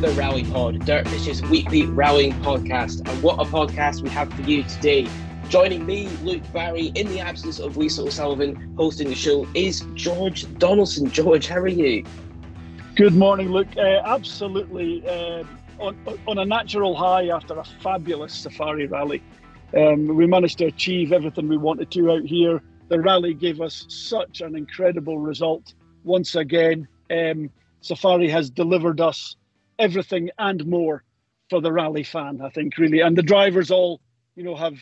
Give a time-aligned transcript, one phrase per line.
[0.00, 3.06] The Rally Pod, Dirtfish's weekly rallying podcast.
[3.06, 5.06] And what a podcast we have for you today.
[5.50, 10.46] Joining me, Luke Barry, in the absence of Lisa O'Sullivan hosting the show, is George
[10.58, 11.10] Donaldson.
[11.10, 12.02] George, how are you?
[12.96, 13.76] Good morning, Luke.
[13.76, 15.44] Uh, absolutely uh,
[15.78, 19.22] on, on a natural high after a fabulous safari rally.
[19.76, 22.62] Um, we managed to achieve everything we wanted to out here.
[22.88, 25.74] The rally gave us such an incredible result.
[26.04, 27.50] Once again, um,
[27.82, 29.36] Safari has delivered us
[29.80, 31.02] everything and more
[31.48, 33.00] for the rally fan, I think, really.
[33.00, 34.00] And the drivers all,
[34.36, 34.78] you know, have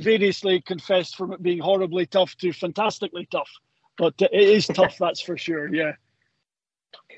[0.00, 3.50] variously confessed from it being horribly tough to fantastically tough.
[3.96, 5.72] But it is tough, that's for sure.
[5.72, 5.92] Yeah.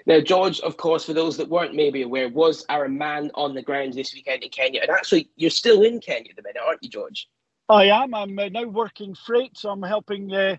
[0.06, 3.62] Now, George, of course, for those that weren't maybe aware, was our man on the
[3.62, 4.80] ground this weekend in Kenya.
[4.80, 7.28] And actually, you're still in Kenya at the minute, aren't you, George?
[7.68, 8.14] I am.
[8.14, 10.34] I'm uh, now working freight, so I'm helping.
[10.34, 10.56] Uh,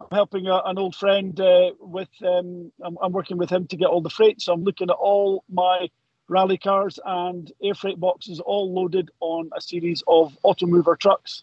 [0.00, 2.08] I'm helping a, an old friend uh, with.
[2.24, 4.96] Um, I'm, I'm, working with him to get all the freight, so I'm looking at
[4.96, 5.88] all my
[6.32, 11.42] rally cars and air freight boxes, all loaded on a series of automover trucks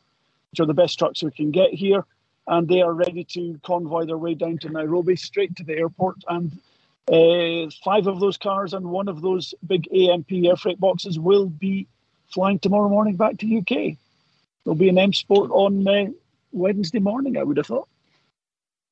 [0.51, 2.05] which are the best trucks we can get here.
[2.47, 6.17] And they are ready to convoy their way down to Nairobi, straight to the airport.
[6.27, 6.51] And
[7.07, 11.45] uh, five of those cars and one of those big AMP air freight boxes will
[11.45, 11.87] be
[12.33, 13.97] flying tomorrow morning back to UK.
[14.63, 16.07] There'll be an M Sport on uh,
[16.51, 17.87] Wednesday morning, I would have thought.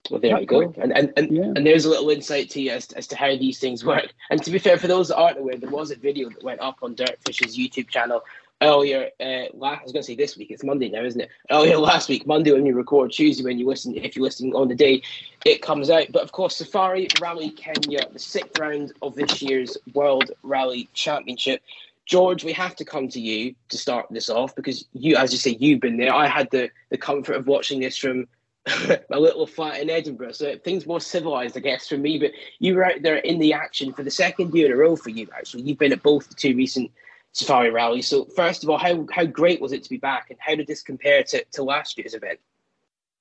[0.09, 0.73] Well, there we go.
[0.77, 1.53] And and, and, yeah.
[1.55, 4.13] and there's a little insight to you as, as to how these things work.
[4.29, 6.61] And to be fair, for those that aren't aware, there was a video that went
[6.61, 8.23] up on Dirtfish's YouTube channel
[8.61, 10.51] earlier uh, last, I was going to say this week.
[10.51, 11.29] It's Monday now, isn't it?
[11.51, 13.95] Earlier last week, Monday when you record, Tuesday when you listen.
[13.95, 15.01] If you're listening on the day,
[15.45, 16.07] it comes out.
[16.11, 21.61] But of course, Safari Rally Kenya, the sixth round of this year's World Rally Championship.
[22.05, 25.37] George, we have to come to you to start this off because you, as you
[25.37, 26.13] say, you've been there.
[26.13, 28.27] I had the the comfort of watching this from
[29.11, 32.19] a little flat in Edinburgh, so things more civilized, I guess, for me.
[32.19, 34.95] But you were out there in the action for the second year in a row
[34.95, 35.27] for you.
[35.35, 36.91] Actually, you've been at both the two recent
[37.31, 38.07] Safari rallies.
[38.07, 40.67] So, first of all, how, how great was it to be back, and how did
[40.67, 42.39] this compare to, to last year's event?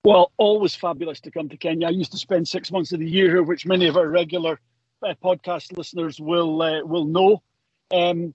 [0.04, 1.88] Well, always fabulous to come to Kenya.
[1.88, 4.60] I used to spend six months of the year here, which many of our regular
[5.02, 7.42] uh, podcast listeners will uh, will know.
[7.90, 8.34] Um,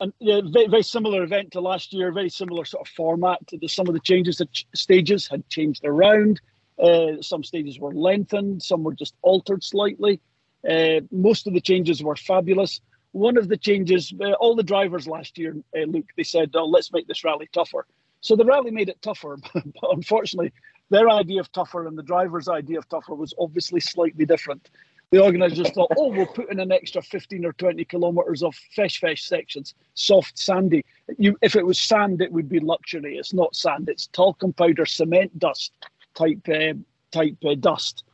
[0.00, 2.10] and yeah, very, very similar event to last year.
[2.12, 3.38] Very similar sort of format.
[3.66, 6.40] Some of the changes, the ch- stages had changed around.
[6.82, 8.62] Uh, some stages were lengthened.
[8.62, 10.20] Some were just altered slightly.
[10.68, 12.80] Uh, most of the changes were fabulous
[13.12, 16.66] one of the changes, uh, all the drivers last year, uh, Luke, they said, oh,
[16.66, 17.86] let's make this rally tougher.
[18.20, 20.52] So the rally made it tougher, but unfortunately,
[20.90, 24.70] their idea of tougher and the driver's idea of tougher was obviously slightly different.
[25.10, 29.00] The organisers thought, oh, we'll put in an extra 15 or 20 kilometres of fesh
[29.00, 30.84] fesh sections, soft, sandy.
[31.18, 33.18] You, if it was sand, it would be luxury.
[33.18, 35.72] It's not sand, it's talcum powder, cement dust
[36.14, 36.74] type, uh,
[37.10, 38.04] type uh, dust.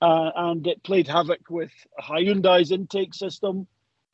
[0.00, 3.66] Uh, and it played havoc with Hyundai's intake system,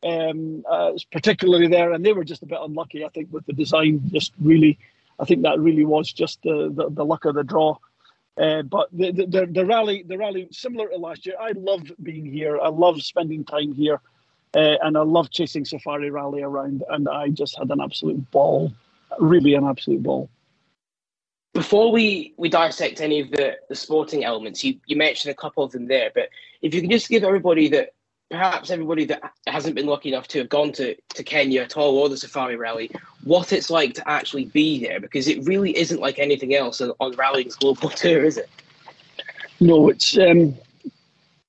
[0.02, 3.52] um, uh, particularly there, and they were just a bit unlucky, I think, with the
[3.52, 4.00] design.
[4.12, 4.80] Just really,
[5.20, 7.76] I think that really was just the the, the luck of the draw.
[8.40, 11.36] Uh, but the, the, the rally, the rally, similar to last year.
[11.38, 12.58] I love being here.
[12.58, 14.00] I love spending time here,
[14.54, 16.82] uh, and I love chasing Safari Rally around.
[16.88, 18.72] And I just had an absolute ball,
[19.18, 20.30] really an absolute ball.
[21.52, 25.62] Before we, we dissect any of the, the sporting elements, you, you mentioned a couple
[25.62, 26.30] of them there, but
[26.62, 27.90] if you can just give everybody that
[28.32, 31.98] perhaps everybody that hasn't been lucky enough to have gone to, to Kenya at all
[31.98, 32.90] or the Safari Rally,
[33.24, 36.92] what it's like to actually be there, because it really isn't like anything else on,
[36.98, 38.48] on rallying's global tour, is it?
[39.60, 40.54] No, it's um,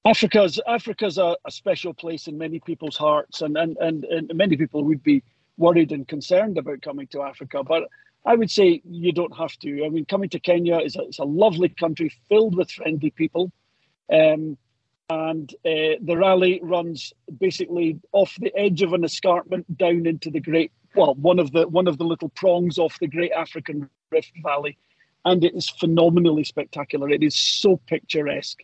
[0.03, 4.57] Africa's Africa's a, a, special place in many people's hearts, and, and and and many
[4.57, 5.23] people would be
[5.57, 7.87] worried and concerned about coming to Africa, but.
[8.25, 9.83] I would say you don't have to.
[9.85, 13.51] I mean, coming to Kenya is a, it's a lovely country filled with friendly people.
[14.09, 14.57] Um,
[15.09, 20.39] and uh, the rally runs basically off the edge of an escarpment down into the
[20.39, 24.31] great well one of the one of the little prongs off the great african rift
[24.43, 24.77] valley.
[25.25, 27.09] And it is phenomenally spectacular.
[27.09, 28.59] It is so picturesque.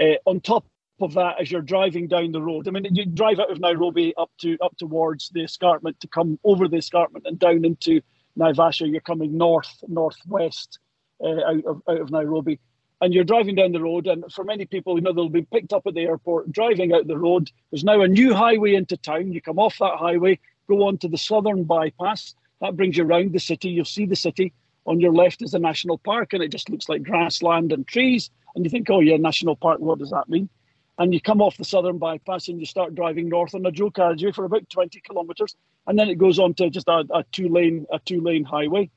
[0.00, 0.66] Uh, on top
[1.00, 4.14] of that as you're driving down the road i mean you drive out of nairobi
[4.16, 8.00] up to up towards the escarpment to come over the escarpment and down into
[8.38, 10.78] Naivasha, you're coming north, northwest
[11.22, 12.60] uh, out, of, out of Nairobi.
[13.00, 15.74] And you're driving down the road, and for many people, you know, they'll be picked
[15.74, 17.50] up at the airport, driving out the road.
[17.70, 19.32] There's now a new highway into town.
[19.32, 22.34] You come off that highway, go on to the southern bypass.
[22.62, 23.68] That brings you around the city.
[23.68, 24.54] You'll see the city.
[24.86, 28.30] On your left is the national park, and it just looks like grassland and trees.
[28.54, 30.48] And you think, oh, yeah, national park, what does that mean?
[30.98, 33.90] And you come off the southern bypass and you start driving north on the dual
[33.90, 35.54] carriageway for about 20 kilometres.
[35.86, 38.90] And then it goes on to just a, a two lane a two lane highway.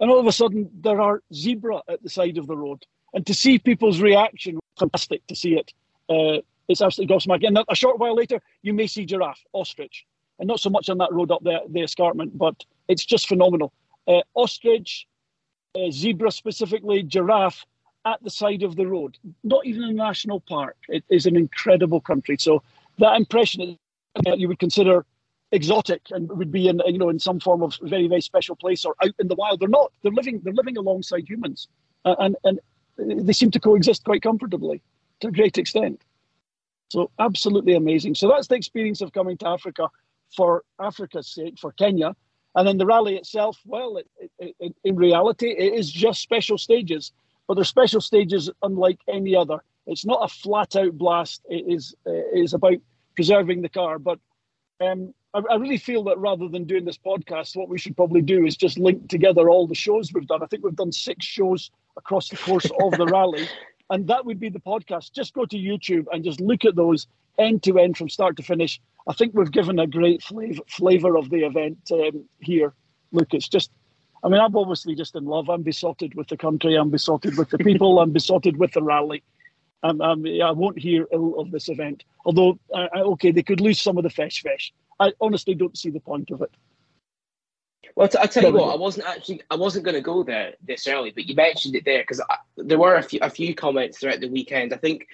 [0.00, 2.84] And all of a sudden, there are zebra at the side of the road.
[3.12, 5.72] And to see people's reaction, fantastic to see it.
[6.08, 7.48] Uh, it's absolutely gobsmacking.
[7.48, 10.06] And a short while later, you may see giraffe, ostrich.
[10.38, 13.72] And not so much on that road up there, the escarpment, but it's just phenomenal.
[14.08, 15.06] Uh, ostrich,
[15.74, 17.66] uh, zebra specifically, giraffe
[18.06, 20.76] at the side of the road, not even in a national park.
[20.88, 22.36] It is an incredible country.
[22.38, 22.62] So
[22.98, 23.76] that impression
[24.24, 25.04] that you would consider
[25.52, 28.84] exotic and would be in you know in some form of very very special place
[28.84, 29.60] or out in the wild.
[29.60, 29.92] They're not.
[30.02, 30.40] They're living.
[30.42, 31.68] They're living alongside humans,
[32.04, 32.60] uh, and and
[32.98, 34.82] they seem to coexist quite comfortably
[35.20, 36.02] to a great extent.
[36.88, 38.14] So absolutely amazing.
[38.14, 39.88] So that's the experience of coming to Africa
[40.36, 42.14] for Africa's sake, for Kenya,
[42.54, 43.58] and then the rally itself.
[43.64, 44.08] Well, it,
[44.38, 47.12] it, it, in reality, it is just special stages,
[47.46, 49.58] but they're special stages unlike any other.
[49.86, 51.42] It's not a flat out blast.
[51.48, 52.78] It is it is about
[53.14, 54.18] preserving the car, but
[54.80, 58.22] um, I, I, really feel that rather than doing this podcast, what we should probably
[58.22, 60.42] do is just link together all the shows we've done.
[60.42, 63.48] I think we've done six shows across the course of the rally,
[63.90, 65.12] and that would be the podcast.
[65.12, 67.06] Just go to YouTube and just look at those
[67.38, 68.80] end to end from start to finish.
[69.08, 72.74] I think we've given a great flavor, flavor of the event um, here.
[73.12, 73.70] Look, it's just,
[74.22, 75.48] I mean, I'm obviously just in love.
[75.48, 76.74] I'm besotted with the country.
[76.74, 77.98] I'm besotted with the people.
[77.98, 79.22] I'm besotted with the rally.
[79.82, 82.04] Um, um, I won't hear ill of this event.
[82.26, 84.72] Although, uh, okay, they could lose some of the fesh fesh.
[85.00, 86.50] I honestly don't see the point of it.
[87.96, 90.86] Well, I tell you what, I wasn't actually, I wasn't going to go there this
[90.86, 92.20] early, but you mentioned it there because
[92.56, 94.72] there were a few, a few comments throughout the weekend.
[94.72, 95.08] I think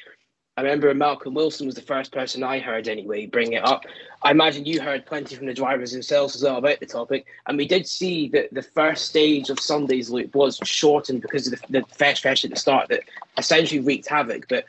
[0.57, 3.85] I remember Malcolm Wilson was the first person I heard anyway bring it up.
[4.23, 7.57] I imagine you heard plenty from the drivers themselves as well about the topic, and
[7.57, 11.81] we did see that the first stage of Sunday's loop was shortened because of the,
[11.81, 13.03] the fesh fesh at the start that
[13.39, 14.49] essentially wreaked havoc.
[14.49, 14.65] But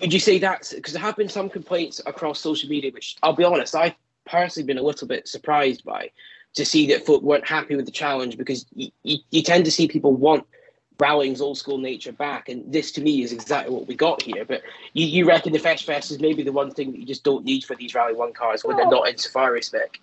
[0.00, 3.34] would you say that's because there have been some complaints across social media, which I'll
[3.34, 3.94] be honest, I
[4.26, 6.10] personally been a little bit surprised by
[6.54, 9.70] to see that folk weren't happy with the challenge because you, you, you tend to
[9.70, 10.46] see people want
[10.98, 12.48] rallying's old school nature back.
[12.48, 14.44] And this to me is exactly what we got here.
[14.44, 14.62] But
[14.92, 17.44] you, you reckon the Fesh Fest is maybe the one thing that you just don't
[17.44, 20.00] need for these Rally One cars when they're not in Safari spec?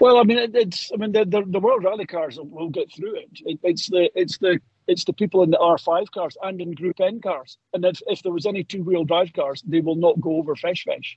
[0.00, 0.92] Well, I mean, it's.
[0.92, 3.28] I mean, the, the, the World Rally cars will get through it.
[3.44, 3.58] it.
[3.64, 7.20] It's the it's the it's the people in the R5 cars and in Group N
[7.20, 7.58] cars.
[7.74, 10.54] And if, if there was any two wheel drive cars, they will not go over
[10.54, 11.16] Fesh Fesh.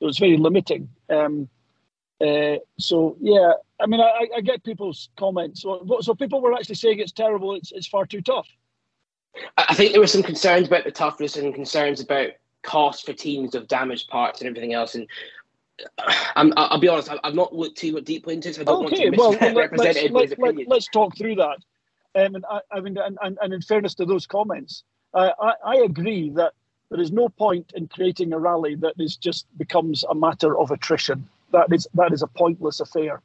[0.00, 0.90] So it's very limiting.
[1.08, 1.48] Um,
[2.20, 5.62] uh, so yeah, I mean, I, I, get people's comments.
[5.62, 7.54] So, so people were actually saying it's terrible.
[7.54, 8.46] It's it's far too tough.
[9.56, 12.30] I think there were some concerns about the toughness and concerns about
[12.62, 14.94] cost for teams of damaged parts and everything else.
[14.94, 15.06] And
[16.36, 18.56] I'm, I'll be honest, I've not looked too deeply into it.
[18.56, 21.58] So I don't okay, want to misrepresent well, let's, let's, let, us talk through that.
[22.16, 24.82] Um, and I, I mean, and, and, and, in fairness to those comments,
[25.14, 26.52] uh, I, I agree that
[26.90, 30.72] there is no point in creating a rally that is just becomes a matter of
[30.72, 33.22] attrition that is that is a pointless affair,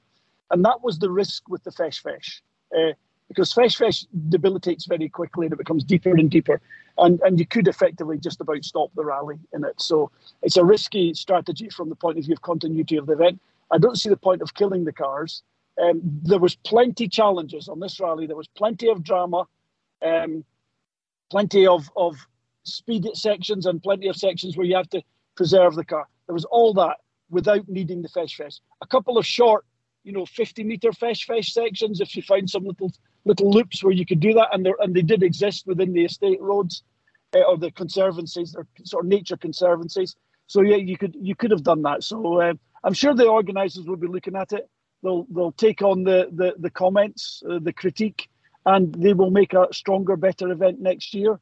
[0.51, 2.41] and that was the risk with the fesh fesh,
[2.77, 2.93] uh,
[3.27, 6.61] because fesh fesh debilitates very quickly and it becomes deeper and deeper,
[6.97, 9.79] and and you could effectively just about stop the rally in it.
[9.81, 13.41] So it's a risky strategy from the point of view of continuity of the event.
[13.71, 15.43] I don't see the point of killing the cars.
[15.81, 18.27] Um, there was plenty challenges on this rally.
[18.27, 19.47] There was plenty of drama,
[20.01, 20.45] um,
[21.29, 22.15] plenty of of
[22.63, 25.01] speed sections, and plenty of sections where you have to
[25.35, 26.07] preserve the car.
[26.27, 26.97] There was all that
[27.29, 28.59] without needing the fesh fesh.
[28.81, 29.65] A couple of short,
[30.03, 32.91] you know, 50 meter fesh fesh sections, if you find some little
[33.25, 36.39] little loops where you could do that, and, and they did exist within the estate
[36.41, 36.83] roads
[37.35, 40.15] uh, or the conservancies, or sort of nature conservancies.
[40.47, 42.03] So yeah, you could you could have done that.
[42.03, 42.53] So uh,
[42.83, 44.69] I'm sure the organisers will be looking at it.
[45.01, 48.29] They'll they'll take on the the, the comments, uh, the critique,
[48.65, 51.39] and they will make a stronger, better event next year.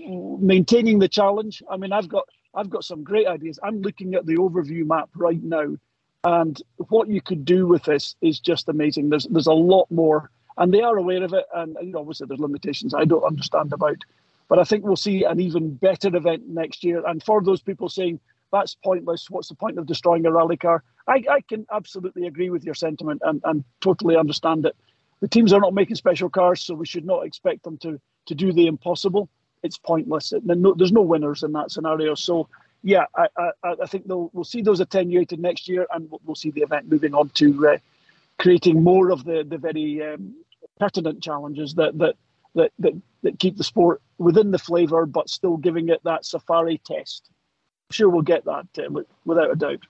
[0.00, 1.62] Maintaining the challenge.
[1.70, 3.58] I mean, I've got I've got some great ideas.
[3.62, 5.76] I'm looking at the overview map right now,
[6.24, 9.08] and what you could do with this is just amazing.
[9.08, 11.46] There's there's a lot more, and they are aware of it.
[11.54, 13.98] And obviously, there's limitations I don't understand about,
[14.48, 17.06] but I think we'll see an even better event next year.
[17.06, 18.20] And for those people saying
[18.52, 20.82] that's pointless, what's the point of destroying a rally car?
[21.06, 24.76] I, I can absolutely agree with your sentiment and, and totally understand it.
[25.20, 28.34] The teams are not making special cars, so we should not expect them to to
[28.34, 29.28] do the impossible
[29.62, 30.32] it's pointless.
[30.44, 32.14] No, there's no winners in that scenario.
[32.14, 32.48] So,
[32.82, 36.50] yeah, I, I, I think we'll see those attenuated next year, and we'll, we'll, see
[36.50, 37.78] the event moving on to uh,
[38.38, 40.34] creating more of the the very um,
[40.78, 42.16] pertinent challenges that that
[42.54, 46.80] that that that keep the sport within the flavour, but still giving it that safari
[46.84, 47.28] test.
[47.28, 49.80] I'm sure we'll get that uh, without a doubt.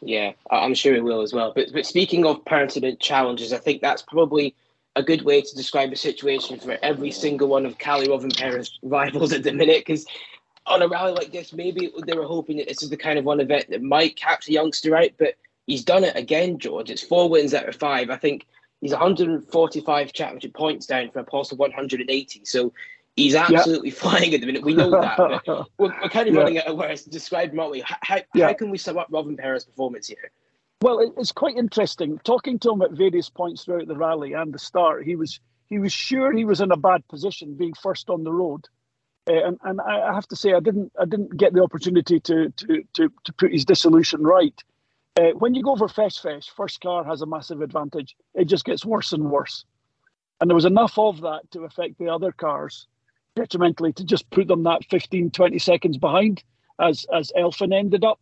[0.00, 1.52] Yeah, I'm sure it will as well.
[1.54, 4.54] But but speaking of pertinent challenges, I think that's probably
[4.96, 9.32] a good way to describe the situation for every single one of Kalle Rovanpera's rivals
[9.32, 9.84] at the minute.
[9.84, 10.06] Because
[10.66, 13.24] on a rally like this, maybe they were hoping that this is the kind of
[13.24, 15.34] one event that might catch a youngster out, but
[15.66, 16.90] he's done it again, George.
[16.90, 18.10] It's four wins out of five.
[18.10, 18.46] I think
[18.80, 22.44] he's 145 championship points down from a possible 180.
[22.44, 22.72] So
[23.16, 23.98] he's absolutely yep.
[23.98, 24.62] flying at the minute.
[24.62, 25.18] We know that.
[25.78, 28.70] we're, we're, kind of running out of words to describe him, aren't How, how can
[28.70, 30.30] we sum up Rovanpera's performance here?
[30.82, 32.18] Well, it's quite interesting.
[32.24, 35.78] Talking to him at various points throughout the rally and the start, he was he
[35.78, 38.66] was sure he was in a bad position, being first on the road.
[39.28, 42.50] Uh, and and I have to say, I didn't I didn't get the opportunity to
[42.50, 44.62] to to, to put his dissolution right.
[45.16, 48.16] Uh, when you go for Fesh Fesh, first car has a massive advantage.
[48.34, 49.64] It just gets worse and worse.
[50.40, 52.88] And there was enough of that to affect the other cars
[53.36, 56.42] detrimentally to just put them that 15, 20 seconds behind
[56.80, 58.20] as, as Elfyn ended up.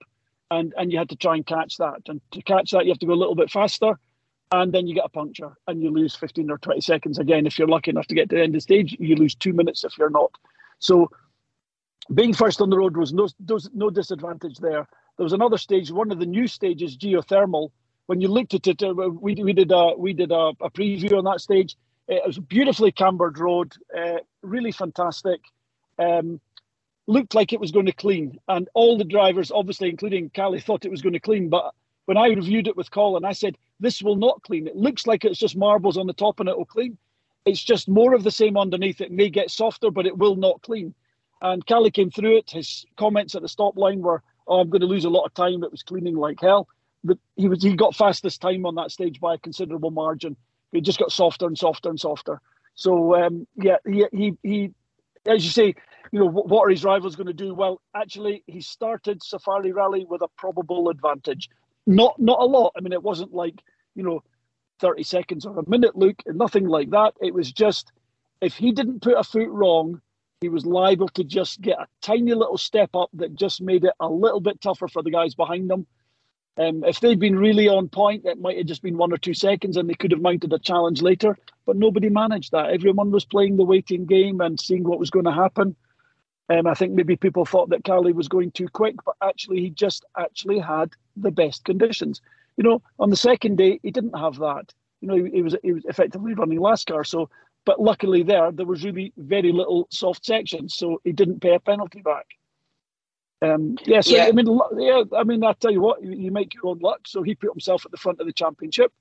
[0.53, 2.03] And, and you had to try and catch that.
[2.09, 3.99] And to catch that, you have to go a little bit faster.
[4.53, 7.47] And then you get a puncture and you lose 15 or 20 seconds again.
[7.47, 9.55] If you're lucky enough to get to the end of the stage, you lose two
[9.55, 10.33] minutes if you're not.
[10.81, 11.09] So
[12.15, 13.29] being first on the road was no,
[13.75, 14.87] no disadvantage there.
[15.19, 17.71] There was another stage, one of the new stages, geothermal.
[18.07, 21.19] When you looked at it, uh, we, we did a we did a, a preview
[21.19, 21.77] on that stage.
[22.09, 25.41] It was a beautifully cambered road, uh, really fantastic.
[25.99, 26.41] Um,
[27.07, 30.85] looked like it was going to clean, and all the drivers, obviously including Kalle, thought
[30.85, 31.49] it was going to clean.
[31.49, 31.75] But
[32.07, 34.67] when I reviewed it with Colin, I said this will not clean.
[34.67, 36.97] It looks like it's just marbles on the top, and it will clean.
[37.45, 39.01] It's just more of the same underneath.
[39.01, 40.95] It may get softer, but it will not clean.
[41.41, 42.51] And Kalle came through it.
[42.53, 45.35] His comments at the stop line were oh, I'm going to lose a lot of
[45.35, 45.65] time.
[45.65, 46.69] It was cleaning like hell.
[47.05, 50.37] But he was he got fastest time on that stage by a considerable margin.
[50.71, 52.41] He just got softer and softer and softer.
[52.75, 54.71] So um, yeah, he, he he
[55.27, 55.75] as you say,
[56.13, 57.55] you know what, are his rivals going to do?
[57.55, 61.49] Well, actually, he started Safari Rally with a probable advantage.
[61.87, 62.73] Not not a lot.
[62.77, 63.61] I mean, it wasn't like
[63.95, 64.23] you know,
[64.79, 67.15] thirty seconds or a minute, Luke, nothing like that.
[67.21, 67.91] It was just
[68.43, 70.01] if he didn't put a foot wrong,
[70.41, 73.95] he was liable to just get a tiny little step up that just made it
[74.01, 75.87] a little bit tougher for the guys behind them.
[76.59, 79.33] Um, if they'd been really on point, it might have just been one or two
[79.33, 81.39] seconds and they could have mounted a challenge later.
[81.65, 82.71] But nobody managed that.
[82.71, 85.77] Everyone was playing the waiting game and seeing what was going to happen.
[86.49, 89.71] Um, I think maybe people thought that Kalle was going too quick, but actually he
[89.71, 92.21] just actually had the best conditions.
[92.57, 94.73] You know, on the second day he didn't have that.
[95.01, 97.31] You know, he, he was he was effectively running last car, so
[97.65, 101.61] but luckily, there there was really very little soft sections, so he didn't pay a
[101.61, 102.27] penalty back.
[103.41, 104.27] Um, yeah, so yeah.
[104.27, 107.01] I mean, yeah, I mean, I tell you what, you, you make your own luck.
[107.07, 108.93] So he put himself at the front of the championship,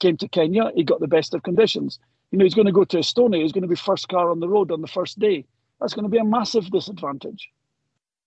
[0.00, 1.98] came to Kenya, he got the best of conditions.
[2.30, 4.40] You know, he's going to go to Estonia, he's going to be first car on
[4.40, 5.44] the road on the first day.
[5.82, 7.50] That's going to be a massive disadvantage.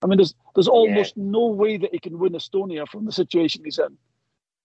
[0.02, 1.22] I mean, there's there's almost yeah.
[1.24, 3.96] no way that he can win Estonia from the situation he's in.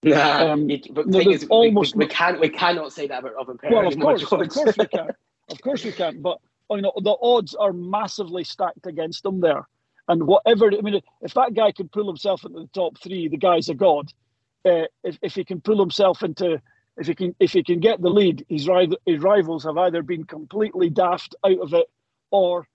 [0.04, 3.72] Nah, um, but no, is, almost we, we, can't we cannot say that about Rovanpera.
[3.72, 5.10] Well, of course, of course we can,
[5.50, 6.22] of course we can.
[6.22, 9.68] But you know, the odds are massively stacked against him there.
[10.08, 13.38] And whatever, I mean, if that guy can pull himself into the top three, the
[13.38, 14.12] guy's a god.
[14.66, 16.62] Uh, if if he can pull himself into,
[16.98, 18.68] if he can if he can get the lead, his,
[19.06, 21.90] his rivals have either been completely daft out of it,
[22.32, 22.68] or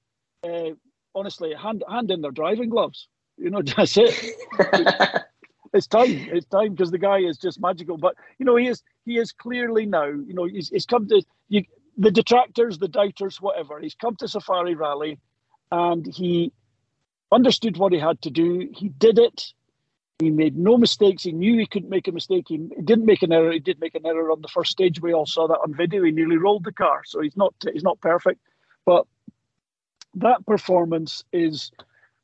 [0.46, 0.70] uh,
[1.14, 3.08] honestly, hand hand in their driving gloves.
[3.36, 4.14] You know, that's it.
[5.72, 6.10] it's time.
[6.10, 7.96] It's time because the guy is just magical.
[7.96, 10.06] But you know, he is he is clearly now.
[10.06, 11.64] You know, he's, he's come to you,
[11.96, 13.80] the detractors, the doubters, whatever.
[13.80, 15.18] He's come to Safari Rally,
[15.70, 16.52] and he
[17.32, 18.68] understood what he had to do.
[18.72, 19.52] He did it.
[20.18, 21.24] He made no mistakes.
[21.24, 22.46] He knew he couldn't make a mistake.
[22.48, 23.52] He, he didn't make an error.
[23.52, 25.00] He did make an error on the first stage.
[25.00, 26.02] We all saw that on video.
[26.04, 27.02] He nearly rolled the car.
[27.04, 28.40] So he's not he's not perfect,
[28.86, 29.06] but
[30.16, 31.70] that performance is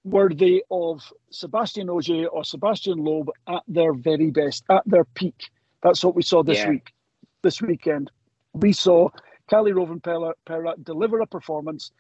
[0.05, 5.51] worthy of Sebastian Ogier or Sebastian Loeb at their very best, at their peak.
[5.83, 6.71] That's what we saw this yeah.
[6.71, 6.93] week,
[7.43, 8.11] this weekend.
[8.55, 9.11] We saw
[9.49, 10.33] Kalle Rovanpera
[10.83, 11.93] deliver a performance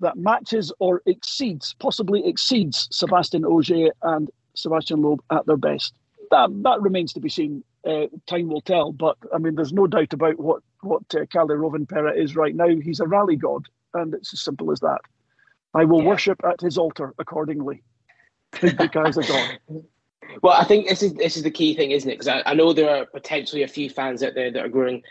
[0.00, 5.94] that matches or exceeds, possibly exceeds Sebastian Ogier and Sebastian Loeb at their best.
[6.30, 7.64] That that remains to be seen.
[7.88, 8.92] Uh, time will tell.
[8.92, 12.68] But I mean, there's no doubt about what what uh, Kalle Rovanpera is right now.
[12.68, 15.00] He's a rally god, and it's as simple as that.
[15.74, 16.08] I will yeah.
[16.08, 17.82] worship at his altar accordingly.
[18.60, 19.58] because of God.
[20.42, 22.18] Well, I think this is this is the key thing, isn't it?
[22.18, 25.02] Because I, I know there are potentially a few fans out there that are growing.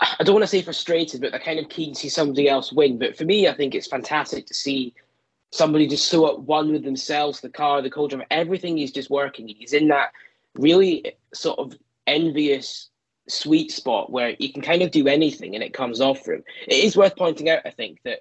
[0.00, 2.72] I don't want to say frustrated, but they're kind of keen to see somebody else
[2.72, 2.98] win.
[2.98, 4.94] But for me, I think it's fantastic to see
[5.52, 9.46] somebody just so at one with themselves, the car, the culture, everything is just working.
[9.48, 10.12] He's in that
[10.54, 12.88] really sort of envious
[13.28, 16.44] sweet spot where he can kind of do anything and it comes off for him.
[16.66, 18.20] It is worth pointing out, I think, that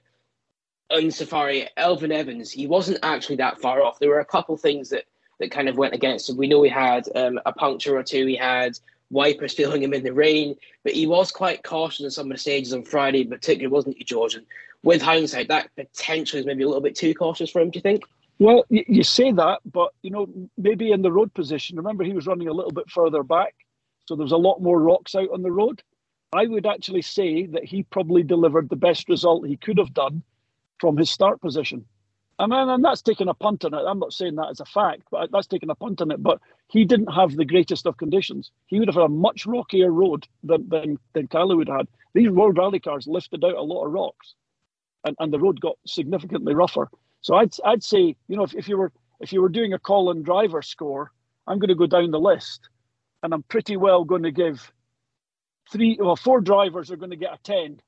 [0.94, 4.00] on Safari, Elfyn Evans, he wasn't actually that far off.
[4.00, 5.06] There were a couple things that
[5.40, 6.38] that kind of went against him.
[6.38, 8.26] We know he had um, a puncture or two.
[8.26, 8.78] He had
[9.10, 12.42] wipers filling him in the rain, but he was quite cautious in some of the
[12.42, 14.36] stages on Friday, in particular, wasn't he, George?
[14.36, 14.46] And
[14.84, 17.72] with hindsight, that potentially is maybe a little bit too cautious for him.
[17.72, 18.04] Do you think?
[18.40, 21.78] Well, you say that, but you know, maybe in the road position.
[21.78, 23.56] Remember, he was running a little bit further back,
[24.06, 25.82] so there was a lot more rocks out on the road.
[26.34, 30.24] I would actually say that he probably delivered the best result he could have done
[30.84, 31.86] from his start position.
[32.38, 33.88] I mean, and that's taking a punt on it.
[33.88, 36.22] I'm not saying that as a fact, but that's taking a punt on it.
[36.22, 38.52] But he didn't have the greatest of conditions.
[38.66, 41.88] He would have had a much rockier road than than, than Kalle would have had.
[42.14, 44.36] These World Rally cars lifted out a lot of rocks,
[45.06, 46.90] and, and the road got significantly rougher.
[47.22, 49.80] So I'd I'd say, you know, if, if you were if you were doing a
[49.80, 51.14] Colin driver score,
[51.48, 52.68] I'm going to go down the list,
[53.22, 54.70] and I'm pretty well going to give
[55.72, 57.80] three well four drivers are going to get a ten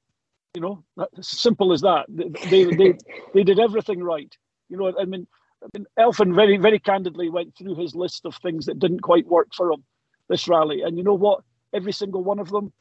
[0.55, 0.83] you know,
[1.21, 2.05] simple as that.
[2.09, 2.93] They, they,
[3.33, 4.33] they, did everything right.
[4.69, 5.27] You know, I mean,
[5.63, 9.27] I mean, Elfyn very, very candidly went through his list of things that didn't quite
[9.27, 9.83] work for him
[10.29, 10.81] this rally.
[10.81, 11.41] And you know what?
[11.73, 12.71] Every single one of them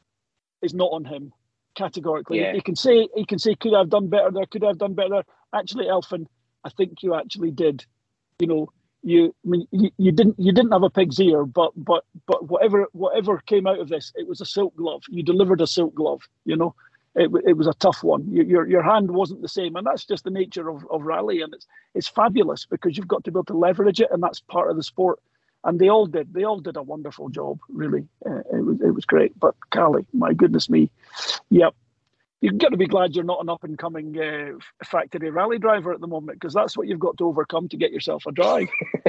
[0.61, 1.31] is not on him
[1.75, 2.39] categorically.
[2.39, 2.53] Yeah.
[2.53, 4.77] He can say he can say could I have done better there, could I have
[4.77, 5.23] done better.
[5.53, 6.25] Actually, Elfyn,
[6.63, 7.85] I think you actually did.
[8.39, 8.69] You know,
[9.03, 12.49] you I mean you, you didn't you didn't have a pig's ear, but but but
[12.49, 15.03] whatever whatever came out of this, it was a silk glove.
[15.09, 16.73] You delivered a silk glove, you know
[17.15, 18.27] it, it was a tough one.
[18.29, 21.53] Your, your hand wasn't the same, and that's just the nature of, of rally, and
[21.53, 24.69] it's it's fabulous because you've got to be able to leverage it, and that's part
[24.69, 25.19] of the sport.
[25.63, 26.33] And they all did.
[26.33, 27.59] They all did a wonderful job.
[27.69, 29.37] Really, uh, it was it was great.
[29.39, 30.91] But Kalle, my goodness me,
[31.49, 31.73] yep.
[32.41, 34.51] You've got to be glad you're not an up and coming uh,
[34.83, 37.91] factory rally driver at the moment because that's what you've got to overcome to get
[37.91, 38.67] yourself a drive.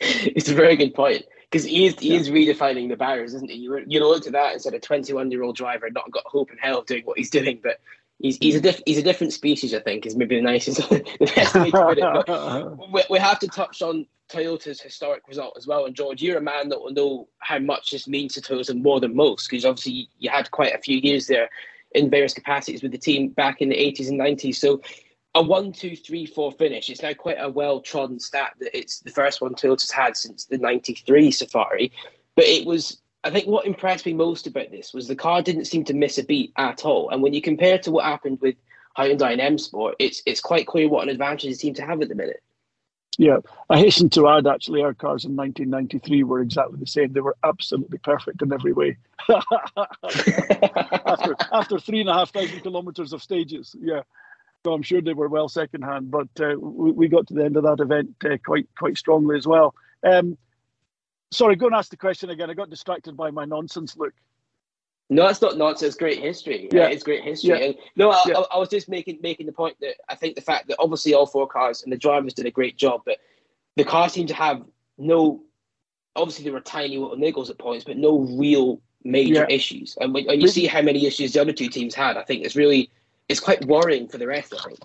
[0.00, 2.20] it's a very good point because he is he yeah.
[2.20, 3.58] is redefining the barriers, isn't he?
[3.58, 6.58] You you look at that instead a 21 year old driver not got hope in
[6.58, 7.80] hell of doing what he's doing, but
[8.18, 9.74] he's he's a diff, he's a different species.
[9.74, 12.26] I think is maybe the nicest the best way to put it.
[12.26, 15.86] But we, we have to touch on Toyota's historic result as well.
[15.86, 19.00] And George, you're a man that will know how much this means to Toyota more
[19.00, 21.50] than most because obviously you had quite a few years there
[21.92, 24.54] in various capacities with the team back in the 80s and 90s.
[24.54, 24.80] So
[25.34, 26.88] a one, two, three, four finish.
[26.88, 30.46] It's now quite a well trodden stat that it's the first one Toyota's had since
[30.46, 31.92] the 93 Safari.
[32.34, 35.66] But it was, I think what impressed me most about this was the car didn't
[35.66, 37.10] seem to miss a beat at all.
[37.10, 38.56] And when you compare to what happened with
[38.96, 42.02] Hyundai and M Sport, it's, it's quite clear what an advantage the team to have
[42.02, 42.42] at the minute.
[43.18, 43.38] Yeah,
[43.68, 47.12] I hasten to add actually, our cars in 1993 were exactly the same.
[47.12, 48.96] They were absolutely perfect in every way.
[51.06, 54.02] after, after three and a half thousand kilometers of stages, yeah.
[54.64, 57.56] So I'm sure they were well secondhand, but uh, we, we, got to the end
[57.56, 59.74] of that event uh, quite quite strongly as well.
[60.04, 60.36] Um,
[61.30, 62.50] sorry, go and ask the question again.
[62.50, 64.12] I got distracted by my nonsense look.
[65.08, 65.88] No, it's not nonsense.
[65.88, 66.68] It's great history.
[66.70, 67.58] Yeah, it's great history.
[67.58, 67.64] Yeah.
[67.66, 68.34] And no, I, yeah.
[68.38, 71.14] I, I, was just making making the point that I think the fact that obviously
[71.14, 73.16] all four cars and the drivers did a great job, but
[73.76, 74.62] the cars seem to have
[74.98, 75.42] no.
[76.16, 79.54] Obviously, there were tiny little niggles at points, but no real major yeah.
[79.54, 79.96] issues.
[80.00, 82.44] And when, when you see how many issues the other two teams had, I think
[82.44, 82.90] it's really
[83.30, 84.52] it's quite worrying for the rest.
[84.52, 84.78] I think.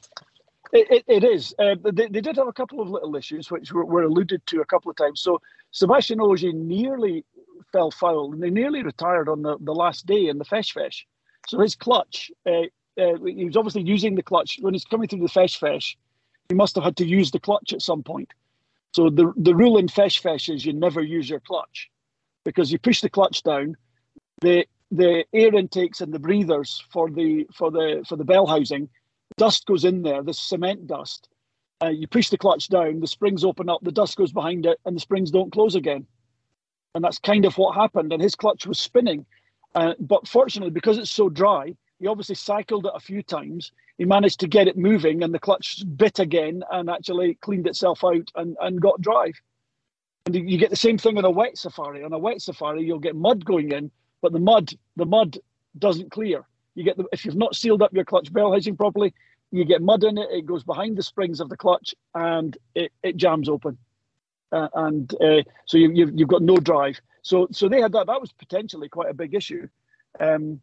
[0.71, 1.53] It, it, it is.
[1.58, 4.62] Uh, they, they did have a couple of little issues, which were, were alluded to
[4.62, 5.21] a couple of times.
[5.21, 7.23] So Sebastian Ogier nearly
[7.71, 11.03] fell foul and they nearly retired on the, the last day in the Fesh Fesh.
[11.47, 12.63] So his clutch, uh,
[12.99, 15.95] uh, he was obviously using the clutch when he's coming through the Fesh Fesh.
[16.49, 18.34] He must have had to use the clutch at some point.
[18.93, 21.89] So the the rule in Fesh Fesh is you never use your clutch
[22.43, 23.75] because you push the clutch down,
[24.41, 28.89] the the air intakes and the breathers for the for the for the bell housing,
[29.38, 31.29] dust goes in there, the cement dust.
[31.84, 34.79] Uh, you push the clutch down, the springs open up, the dust goes behind it,
[34.86, 36.08] and the springs don't close again.
[36.93, 38.13] And that's kind of what happened.
[38.13, 39.25] And his clutch was spinning.
[39.75, 43.73] Uh, but fortunately, because it's so dry, he obviously cycled it a few times.
[43.97, 48.03] He managed to get it moving, and the clutch bit again and actually cleaned itself
[48.03, 49.34] out and, and got drive.
[50.25, 52.03] And you get the same thing on a wet safari.
[52.03, 53.91] On a wet safari, you'll get mud going in,
[54.25, 55.38] but the mud the mud
[55.77, 56.43] doesn't clear.
[56.73, 59.13] You get the if you've not sealed up your clutch bell housing properly,
[59.51, 60.29] you get mud in it.
[60.31, 63.77] It goes behind the springs of the clutch and it, it jams open,
[64.51, 66.99] uh, and uh, so you, you've you've got no drive.
[67.21, 68.07] So so they had that.
[68.07, 69.67] That was potentially quite a big issue.
[70.19, 70.59] Um,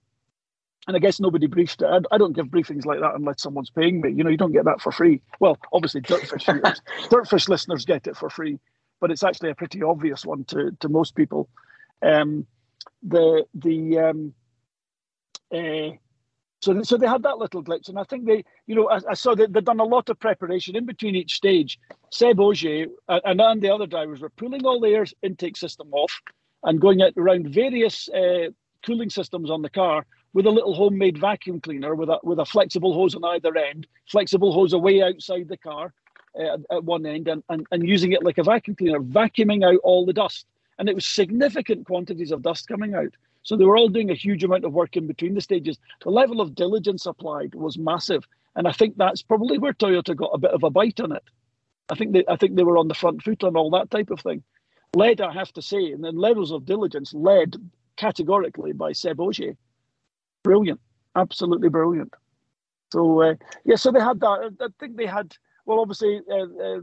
[0.88, 1.86] and I guess nobody briefed it.
[1.86, 4.10] I, I, don't give briefings like that unless someone's paying me.
[4.10, 5.22] You know, you don't get that for free.
[5.38, 6.46] Well, obviously, Dirtfish
[7.08, 8.58] Dirtfish listeners get it for free,
[8.98, 11.48] but it's actually a pretty obvious one to to most people.
[12.02, 12.48] Um,
[13.02, 14.34] the the um,
[15.54, 15.96] uh,
[16.62, 19.14] so so they had that little glitch, and I think they, you know, I, I
[19.14, 21.78] saw that they'd done a lot of preparation in between each stage.
[22.10, 26.12] Seb Ogier and, and the other drivers were pulling all the air intake system off
[26.62, 28.50] and going out around various uh,
[28.86, 32.44] cooling systems on the car with a little homemade vacuum cleaner with a with a
[32.44, 35.92] flexible hose on either end, flexible hose away outside the car
[36.40, 39.80] uh, at one end, and, and and using it like a vacuum cleaner, vacuuming out
[39.82, 40.46] all the dust.
[40.78, 43.14] And it was significant quantities of dust coming out.
[43.42, 45.78] So they were all doing a huge amount of work in between the stages.
[46.02, 50.30] The level of diligence applied was massive, and I think that's probably where Toyota got
[50.32, 51.24] a bit of a bite on it.
[51.90, 54.10] I think they I think they were on the front foot on all that type
[54.10, 54.42] of thing.
[54.94, 57.56] Led, I have to say, and then levels of diligence led
[57.96, 59.56] categorically by Seb Ogier.
[60.44, 60.80] Brilliant,
[61.16, 62.14] absolutely brilliant.
[62.92, 64.54] So uh, yeah, so they had that.
[64.60, 65.34] I think they had
[65.66, 66.20] well, obviously.
[66.30, 66.80] Uh, uh,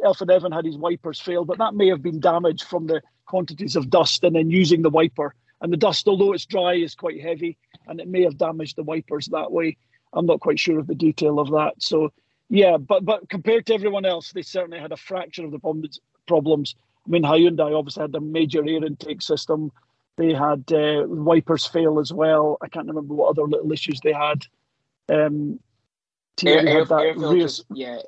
[0.00, 3.76] Elfyn Evan had his wipers fail, but that may have been damaged from the quantities
[3.76, 5.34] of dust and then using the wiper.
[5.60, 8.82] And the dust, although it's dry, is quite heavy and it may have damaged the
[8.82, 9.76] wipers that way.
[10.12, 11.74] I'm not quite sure of the detail of that.
[11.78, 12.12] So,
[12.48, 15.58] yeah, but but compared to everyone else, they certainly had a fraction of the
[16.26, 16.74] problems.
[17.06, 19.70] I mean, Hyundai obviously had a major air intake system.
[20.16, 22.58] They had uh, wipers fail as well.
[22.60, 24.42] I can't remember what other little issues they had.
[25.08, 25.60] Um,
[26.44, 27.98] air, air, air filters, yeah.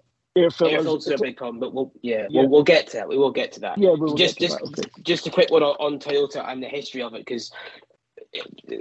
[0.40, 0.74] Air filters.
[0.74, 2.42] Air filters are a big problem, but we'll yeah, yeah.
[2.42, 3.09] We'll, we'll get to that.
[3.09, 3.79] We will get to that.
[3.79, 4.83] Yeah, we'll just just okay.
[5.03, 7.53] just a quick one on, on Toyota and the history of it because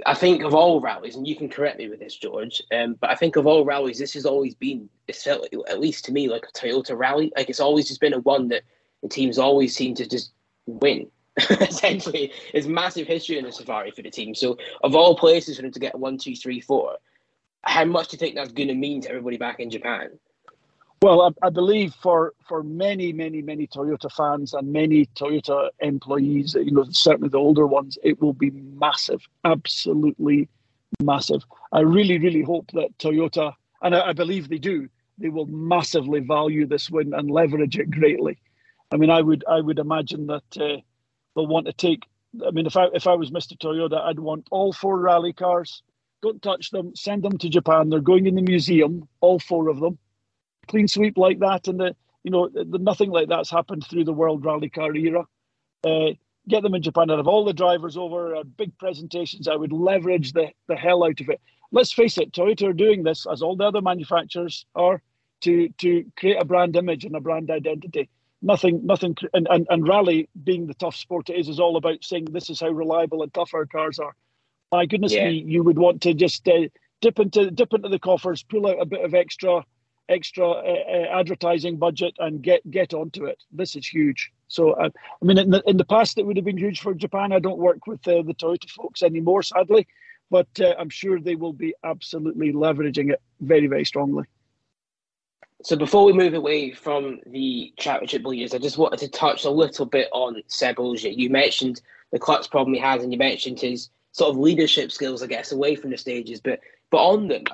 [0.06, 3.10] I think of all rallies, and you can correct me with this, George, um, but
[3.10, 6.28] I think of all rallies, this has always been, it's felt, at least to me,
[6.28, 7.32] like a Toyota rally.
[7.36, 8.62] Like it's always just been a one that
[9.02, 10.32] the teams always seem to just
[10.66, 11.10] win.
[11.50, 14.34] Essentially, there's massive history in the Safari for the team.
[14.34, 16.98] So, of all places for them to get one, two, three, four,
[17.62, 20.10] how much do you think that's going to mean to everybody back in Japan?
[21.02, 26.52] Well, I, I, believe for for many, many, many Toyota fans and many Toyota employees,
[26.52, 30.46] you know, certainly the older ones, it will be massive, absolutely
[31.02, 31.42] massive.
[31.72, 36.20] I really, really hope that Toyota, and I, I believe they do, they will massively
[36.20, 38.36] value this win and leverage it greatly.
[38.92, 40.82] I mean, I would, I would imagine that uh,
[41.34, 42.02] they'll want to take.
[42.46, 43.56] I mean, if I if I was Mr.
[43.56, 45.82] Toyota, I'd want all four rally cars.
[46.20, 46.94] Don't touch them.
[46.94, 47.88] Send them to Japan.
[47.88, 49.98] They're going in the museum, all four of them
[50.70, 54.12] clean sweep like that, and the you know the, nothing like that's happened through the
[54.12, 55.24] World Rally Car era.
[55.84, 56.10] Uh,
[56.48, 59.48] get them in Japan and have all the drivers over, uh, big presentations.
[59.48, 61.40] I would leverage the, the hell out of it.
[61.72, 65.02] Let's face it, Toyota are doing this as all the other manufacturers are
[65.42, 68.08] to to create a brand image and a brand identity.
[68.42, 72.02] Nothing, nothing, and, and, and rally being the tough sport it is, is all about
[72.02, 74.14] saying this is how reliable and tough our cars are.
[74.72, 75.28] My goodness yeah.
[75.28, 76.68] me, you would want to just uh,
[77.00, 79.64] dip into dip into the coffers, pull out a bit of extra
[80.10, 83.42] extra uh, uh, advertising budget and get get onto it.
[83.52, 84.32] This is huge.
[84.48, 84.90] So uh,
[85.22, 87.32] I mean, in the, in the past it would have been huge for Japan.
[87.32, 89.86] I don't work with uh, the Toyota folks anymore, sadly,
[90.30, 94.24] but uh, I'm sure they will be absolutely leveraging it very very strongly.
[95.62, 99.50] So before we move away from the championship leaders, I just wanted to touch a
[99.50, 101.10] little bit on Seb Ogier.
[101.10, 105.22] You mentioned the clutch problem he has, and you mentioned his sort of leadership skills,
[105.22, 106.40] I guess, away from the stages.
[106.40, 107.44] But but on them,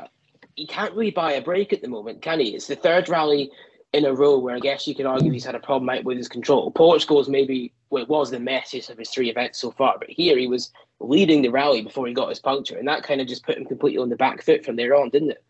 [0.56, 2.56] he can't really buy a break at the moment, can he?
[2.56, 3.52] It's the third rally
[3.92, 6.16] in a row where I guess you can argue he's had a problem out with
[6.16, 6.70] his control.
[6.70, 10.36] Portugal's maybe well, it was the messiest of his three events so far, but here
[10.36, 13.44] he was leading the rally before he got his puncture, and that kind of just
[13.44, 15.44] put him completely on the back foot from there on, didn't it?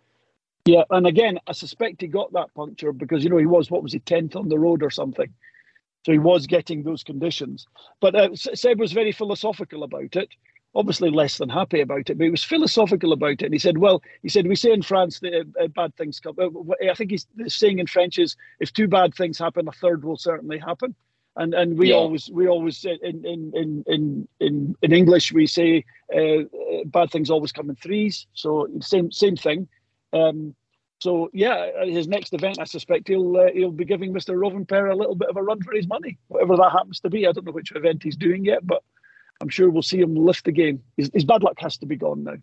[0.67, 3.83] Yeah, and again, I suspect he got that puncture because you know he was what
[3.83, 5.33] was he tenth on the road or something,
[6.05, 7.67] so he was getting those conditions.
[8.01, 10.31] But uh, Seb was very philosophical about it
[10.77, 13.43] obviously less than happy about it, but he was philosophical about it.
[13.43, 16.21] And he said, "Well, he said we say in France that uh, uh bad things
[16.21, 16.37] come.
[16.39, 16.51] Uh,
[16.89, 20.19] I think he's saying in French is if two bad things happen, a third will
[20.19, 20.95] certainly happen."
[21.37, 21.97] And and we yeah.
[21.97, 25.85] always we always in in in in in, in English we say
[26.15, 28.27] uh, uh bad things always come in threes.
[28.35, 29.69] So same same thing.
[30.13, 30.55] Um,
[30.99, 34.35] so yeah, his next event, I suspect he'll uh, he'll be giving Mr.
[34.35, 37.27] Rovanperä a little bit of a run for his money, whatever that happens to be.
[37.27, 38.83] I don't know which event he's doing yet, but
[39.41, 40.83] I'm sure we'll see him lift again.
[40.97, 42.37] His, his bad luck has to be gone now.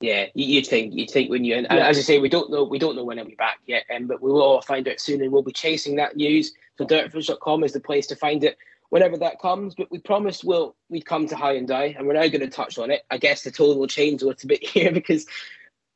[0.00, 1.88] Yeah, you'd think you'd think when you and yeah.
[1.88, 4.06] as I say, we don't know we don't know when he'll be back yet, um,
[4.06, 6.52] but we will all find out soon, and we'll be chasing that news.
[6.76, 8.58] So dirtfish.com is the place to find it
[8.90, 9.74] whenever that comes.
[9.74, 12.90] But we promised we'll we'd come to Hyundai, and we're now going to touch on
[12.90, 13.04] it.
[13.10, 15.26] I guess the tone will change a little bit here because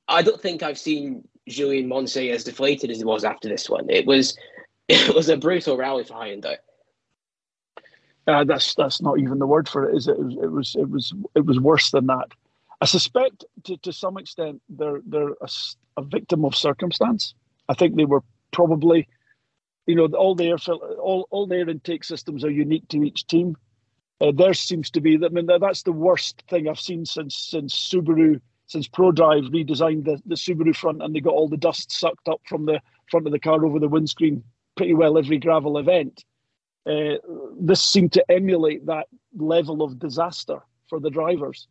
[0.09, 3.91] I don't think I've seen Julien Moncet as deflated as he was after this one.
[3.91, 4.35] It was
[4.89, 6.57] it was a brutal rally for Hyundai.
[8.31, 10.13] Uh, that's that's not even the word for it, is it?
[10.13, 12.29] It was it was it was, worse than that.
[12.81, 15.49] I suspect to, to some extent they're they're a,
[15.97, 17.35] a, victim of circumstance.
[17.69, 19.09] I think they were probably,
[19.87, 20.57] you know, all their
[21.03, 23.57] all all their intake systems are unique to each team.
[24.21, 25.33] Uh, there seems to be that.
[25.33, 30.23] I mean, that's the worst thing I've seen since since Subaru since ProDrive redesigned the,
[30.27, 33.33] the Subaru front and they got all the dust sucked up from the front of
[33.33, 34.45] the car over the windscreen
[34.77, 36.25] pretty well every gravel event.
[36.87, 37.17] Uh,
[37.61, 41.69] this seemed to emulate that level of disaster for the drivers.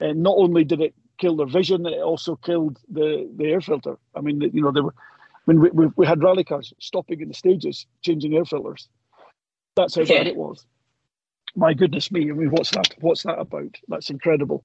[0.00, 3.98] And not only did it kill their vision, it also killed the, the air filter.
[4.14, 4.94] I mean, you know, they were
[5.46, 8.88] when we, we, we had rally cars stopping in the stages, changing air filters.
[9.76, 10.66] That's how bad it was.
[11.54, 12.30] My goodness me!
[12.30, 12.94] I mean, what's that?
[13.00, 13.76] What's that about?
[13.88, 14.64] That's incredible.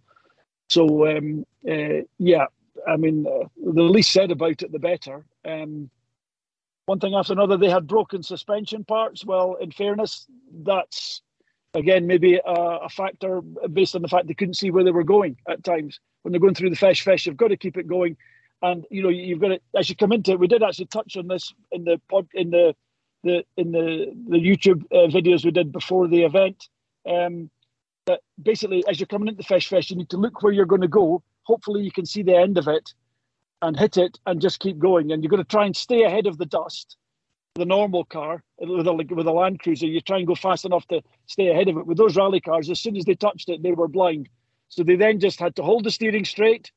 [0.70, 2.46] So um, uh, yeah,
[2.88, 5.26] I mean, uh, the least said about it, the better.
[5.46, 5.90] Um,
[6.86, 9.26] one thing after another, they had broken suspension parts.
[9.26, 10.26] Well, in fairness,
[10.64, 11.22] that's
[11.74, 13.42] again maybe a, a, factor
[13.72, 16.42] based on the fact they couldn't see where they were going at times when they're
[16.42, 17.26] going through the fesh fesh.
[17.26, 18.18] You've got to keep it going,
[18.62, 20.40] and you know you've got to as you come into it.
[20.40, 22.76] We did actually touch on this in the pod in the
[23.24, 26.68] the in the the YouTube uh, videos we did before the event.
[27.08, 27.50] Um,
[28.08, 30.66] that basically, as you're coming into the fesh fesh, you need to look where you're
[30.66, 31.24] going to go.
[31.44, 32.94] Hopefully, you can see the end of it
[33.62, 35.12] and hit it and just keep going.
[35.12, 36.98] And you're going to try and stay ahead of the dust.
[37.56, 40.88] The normal car with a with a Land Cruiser, you try and go fast enough
[40.88, 41.86] to stay ahead of it.
[41.86, 44.30] With those rally cars, as soon as they touched it, they were blind.
[44.70, 46.72] So they then just had to hold the steering straight.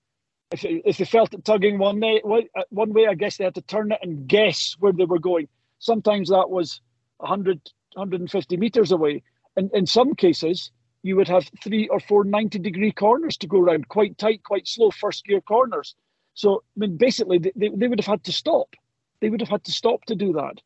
[0.50, 3.54] If, if they felt it tugging one way, uh, one way, I guess they had
[3.54, 5.46] to turn it and guess where they were going.
[5.78, 6.80] Sometimes that was
[7.18, 7.60] 100,
[7.94, 9.22] 150 meters away.
[9.56, 10.72] And in some cases,
[11.04, 14.66] you would have three or four 90 degree corners to go around, quite tight, quite
[14.66, 15.94] slow first gear corners.
[16.34, 18.74] So, I mean, basically, they, they would have had to stop.
[19.20, 20.60] They would have had to stop to do that.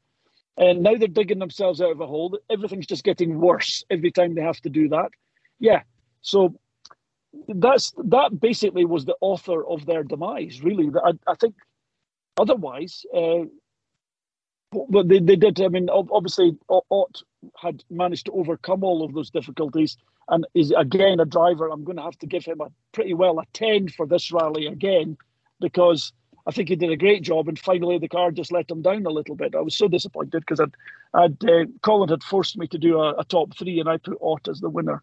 [0.57, 2.37] And now they're digging themselves out of a hole.
[2.51, 5.11] Everything's just getting worse every time they have to do that.
[5.61, 5.83] Yeah.
[6.23, 6.59] So
[7.47, 10.91] that's that basically was the author of their demise, really.
[11.05, 11.55] I, I think
[12.37, 13.45] otherwise, uh,
[14.89, 15.61] but they, they did.
[15.61, 17.23] I mean, obviously, Ott
[17.57, 19.97] had managed to overcome all of those difficulties
[20.29, 21.69] and is again a driver.
[21.69, 24.67] I'm going to have to give him a pretty well a 10 for this rally
[24.67, 25.17] again
[25.61, 26.13] because
[26.47, 27.47] I think he did a great job.
[27.49, 29.55] And finally, the car just let him down a little bit.
[29.55, 30.75] I was so disappointed because I'd,
[31.13, 34.19] I'd uh, Colin had forced me to do a, a, top three, and I put
[34.23, 35.03] Ott as the winner,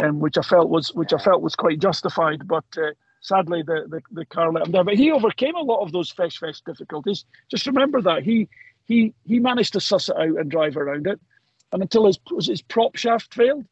[0.00, 2.48] and um, which I felt was which I felt was quite justified.
[2.48, 4.86] But uh, sadly, the, the, the car let him down.
[4.86, 7.26] But he overcame a lot of those fesh fesh difficulties.
[7.50, 8.48] Just remember that he
[8.86, 11.20] he he managed to suss it out and drive around it,
[11.72, 13.66] and until his was his prop shaft failed.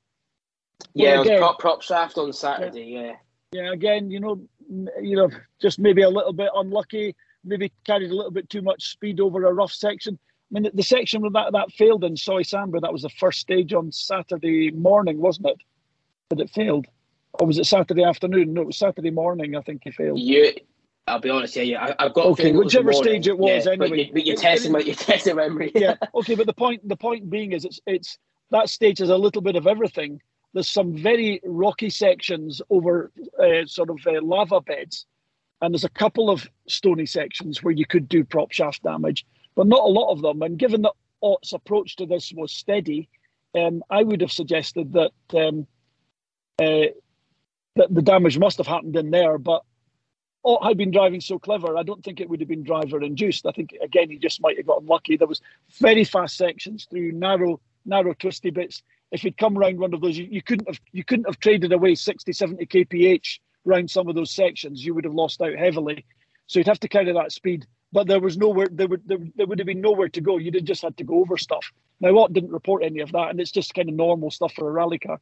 [0.92, 2.84] Yeah, well, again, it was prop prop shaft on Saturday.
[2.84, 3.00] Yeah.
[3.00, 3.16] yeah.
[3.52, 7.14] Yeah, again, you know, you know, just maybe a little bit unlucky.
[7.44, 10.18] Maybe carried a little bit too much speed over a rough section.
[10.50, 13.72] I mean, the, the section that that failed in Soysambu, that was the first stage
[13.72, 15.56] on Saturday morning, wasn't it?
[16.30, 16.86] That it failed,
[17.34, 18.54] or was it Saturday afternoon?
[18.54, 19.56] No, it was Saturday morning.
[19.56, 20.18] I think he failed.
[20.18, 20.50] Yeah,
[21.06, 21.54] I'll be honest.
[21.56, 21.94] Yeah, yeah.
[21.98, 22.52] I, have got okay.
[22.52, 23.88] Whichever stage it was, yeah, anyway.
[23.88, 25.70] But, you, but you're testing, it, you're testing memory.
[25.74, 25.94] yeah.
[26.14, 28.18] Okay, but the point, the point being is, it's it's
[28.50, 30.20] that stage is a little bit of everything.
[30.56, 35.04] There's some very rocky sections over uh, sort of uh, lava beds,
[35.60, 39.66] and there's a couple of stony sections where you could do prop shaft damage, but
[39.66, 40.40] not a lot of them.
[40.40, 43.10] And given that Ott's approach to this was steady,
[43.54, 45.66] um, I would have suggested that um,
[46.58, 46.88] uh,
[47.74, 49.36] that the damage must have happened in there.
[49.36, 49.62] But
[50.42, 53.44] Ott had been driving so clever, I don't think it would have been driver induced.
[53.44, 55.18] I think again he just might have gotten lucky.
[55.18, 55.42] There was
[55.80, 60.18] very fast sections through narrow, narrow twisty bits if you'd come around one of those,
[60.18, 64.14] you, you couldn't have you couldn't have traded away 60, 70 kph around some of
[64.14, 64.84] those sections.
[64.84, 66.04] You would have lost out heavily.
[66.46, 67.66] So you'd have to carry that speed.
[67.92, 70.38] But there was nowhere there would there, there would have been nowhere to go.
[70.38, 71.72] You'd have just had to go over stuff.
[72.00, 74.68] Now Ott didn't report any of that, and it's just kind of normal stuff for
[74.68, 75.20] a rally car.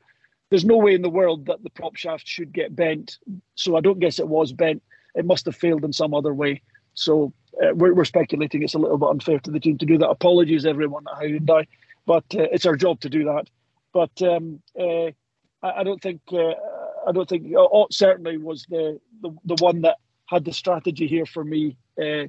[0.51, 3.19] There's no way in the world that the prop shaft should get bent.
[3.55, 4.83] So I don't guess it was bent.
[5.15, 6.63] It must have failed in some other way.
[6.95, 9.99] So uh, we're, we're speculating it's a little bit unfair to the team to do
[9.99, 10.09] that.
[10.09, 11.67] Apologies, everyone at Hyundai,
[12.07, 13.49] but uh, it's our job to do that.
[13.95, 15.07] But um, uh,
[15.63, 16.55] I, I, don't think uh,
[17.07, 21.25] I don't think Ott certainly was the, the, the one that had the strategy here
[21.25, 22.27] for me uh,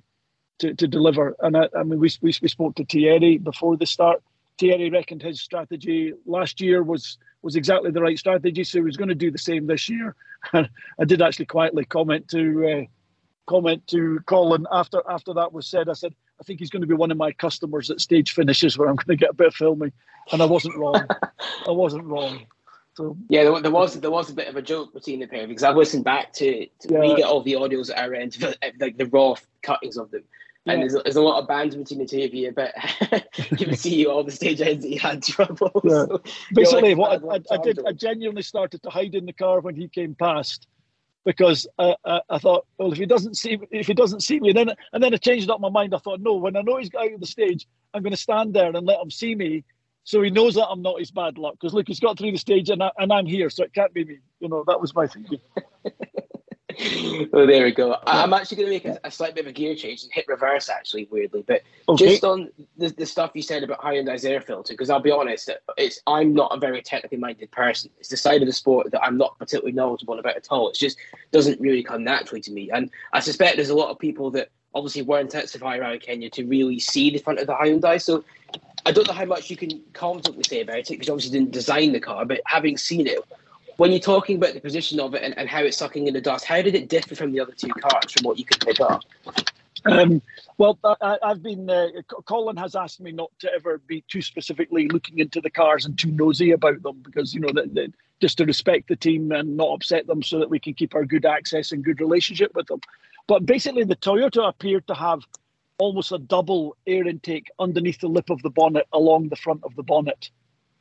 [0.60, 1.36] to to deliver.
[1.40, 4.22] And I, I mean, we, we we spoke to Thierry before the start.
[4.60, 8.98] Thierry reckoned his strategy last year was was exactly the right strategy, so he was
[8.98, 10.16] going to do the same this year.
[10.54, 12.86] And I did actually quietly comment to uh,
[13.48, 15.90] comment to Colin after after that was said.
[15.90, 18.78] I said, I think he's going to be one of my customers at stage finishes
[18.78, 19.94] where I'm going to get a bit of filming,
[20.32, 21.08] and I wasn't wrong.
[21.68, 22.46] I wasn't wrong.
[22.96, 25.48] So yeah, there, there, was there was a bit of a joke between the pair
[25.48, 27.00] because I've listened back to, to yeah.
[27.02, 28.38] we get all the audios at our end,
[28.80, 30.24] like the raw cuttings of them.
[30.68, 30.88] And yeah.
[30.88, 32.74] there's, there's a lot of bands between the two of you, but
[33.52, 35.82] you can see all the stage ends that you had trouble.
[35.84, 36.06] Yeah.
[36.06, 36.22] So
[36.54, 39.60] Basically, like what I, I, I did, I genuinely started to hide in the car
[39.60, 40.68] when he came past
[41.26, 44.50] because I, I, I, thought, well, if he doesn't see if he doesn't see me,
[44.50, 45.94] and then and then I changed up my mind.
[45.94, 48.54] I thought, no, when I know he's out of the stage, I'm going to stand
[48.54, 49.64] there and let him see me,
[50.04, 51.56] so he knows that I'm not his bad luck.
[51.60, 53.94] Because look, he's got through the stage, and I, and I'm here, so it can't
[53.94, 54.20] be me.
[54.40, 55.40] You know, that was my thinking.
[56.78, 57.98] well, oh, there we go.
[58.06, 60.26] I'm actually going to make a, a, slight bit of a gear change and hit
[60.28, 61.44] reverse, actually, weirdly.
[61.46, 62.08] But okay.
[62.08, 65.50] just on the, the stuff you said about Hyundai's air filter, because I'll be honest,
[65.78, 67.92] it's I'm not a very technically minded person.
[68.00, 70.70] It's the side of the sport that I'm not particularly knowledgeable about at all.
[70.70, 70.98] It just
[71.32, 72.70] doesn't really come naturally to me.
[72.72, 76.30] And I suspect there's a lot of people that obviously weren't at Safari around Kenya
[76.32, 78.02] to really see the front of the Hyundai.
[78.02, 78.24] So
[78.86, 81.94] I don't know how much you can confidently say about it because obviously didn't design
[81.94, 83.20] the car, but having seen it,
[83.78, 86.22] when you're talking about the position of it and, and how it's sucking in the
[86.22, 88.80] dust, how did it differ from the other two cars from what you could pick
[88.80, 89.04] up?
[89.86, 90.22] Um,
[90.58, 91.70] well, I, have been.
[91.70, 91.88] Uh,
[92.26, 95.98] Colin has asked me not to ever be too specifically looking into the cars and
[95.98, 99.74] too nosy about them because you know that, just to respect the team and not
[99.74, 102.80] upset them, so that we can keep our good access and good relationship with them.
[103.28, 105.22] But basically, the Toyota appeared to have
[105.78, 109.76] almost a double air intake underneath the lip of the bonnet along the front of
[109.76, 110.32] the bonnet.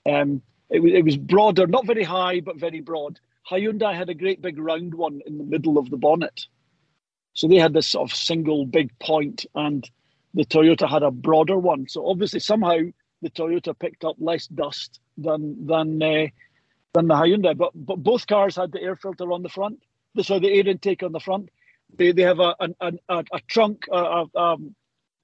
[0.07, 3.21] Um, it, was, it was broader, not very high, but very broad.
[3.51, 6.47] Hyundai had a great big round one in the middle of the bonnet.
[7.35, 9.89] So they had this sort of single big point, and
[10.35, 11.89] the Toyota had a broader one.
[11.89, 12.79] So obviously, somehow
[13.23, 16.27] the Toyota picked up less dust than than uh,
[16.95, 17.57] than the Hyundai.
[17.57, 19.83] But but both cars had the air filter on the front.
[20.23, 21.51] So the air intake on the front.
[21.97, 23.87] They they have a a, a, a trunk.
[23.93, 24.75] A, um,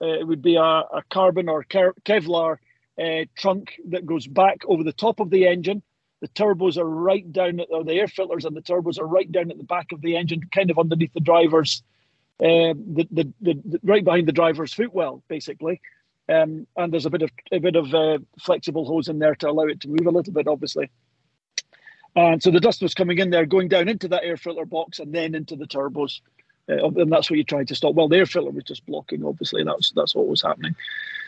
[0.03, 2.57] uh, it would be a, a carbon or Kevlar
[3.01, 5.83] uh, trunk that goes back over the top of the engine.
[6.21, 9.51] The turbos are right down, at, the air filters and the turbos are right down
[9.51, 11.83] at the back of the engine, kind of underneath the driver's,
[12.41, 15.81] uh, the, the, the, the, right behind the driver's footwell, basically.
[16.29, 19.51] Um, and there's a bit of a bit of uh, flexible hose in there to
[19.51, 20.91] allow it to move a little bit, obviously.
[22.15, 24.99] And so the dust was coming in there, going down into that air filter box,
[24.99, 26.21] and then into the turbos,
[26.69, 27.95] uh, and that's what you tried to stop.
[27.95, 29.65] Well, the air filter was just blocking, obviously.
[29.65, 30.77] That's that's what was happening.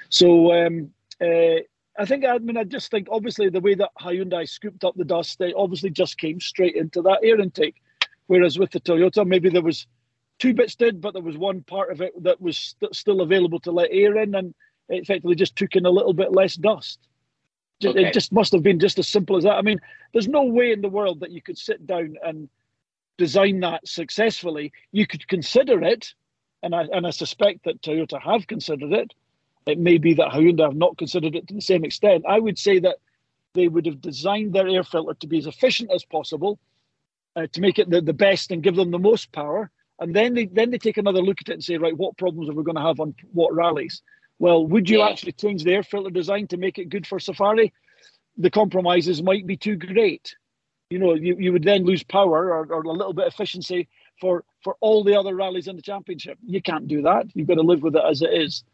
[0.09, 1.61] So um, uh,
[1.99, 5.05] I think, I mean, I just think obviously the way that Hyundai scooped up the
[5.05, 7.77] dust, they obviously just came straight into that air intake.
[8.27, 9.87] Whereas with the Toyota, maybe there was
[10.39, 13.61] two bits did, but there was one part of it that was st- still available
[13.61, 14.55] to let air in, and
[14.89, 16.99] it effectively just took in a little bit less dust.
[17.85, 18.07] Okay.
[18.07, 19.57] It just must have been just as simple as that.
[19.57, 19.81] I mean,
[20.13, 22.49] there's no way in the world that you could sit down and
[23.19, 24.73] design that successfully.
[24.93, 26.15] You could consider it,
[26.63, 29.13] and I and I suspect that Toyota have considered it,
[29.67, 32.25] it may be that Hyundai have not considered it to the same extent.
[32.29, 32.97] I would say that
[33.55, 36.59] they would have designed their air filter to be as efficient as possible,
[37.37, 39.71] uh, to make it the, the best and give them the most power.
[39.99, 42.49] And then they then they take another look at it and say, right, what problems
[42.49, 44.03] are we going to have on what rallies?
[44.39, 45.09] Well, would you yeah.
[45.09, 47.73] actually change the air filter design to make it good for Safari?
[48.39, 50.35] The compromises might be too great.
[50.91, 53.89] You know, you, you would then lose power or, or a little bit of efficiency
[54.21, 56.39] for for all the other rallies in the championship.
[56.45, 57.27] You can't do that.
[57.35, 58.65] You've got to live with it as it is.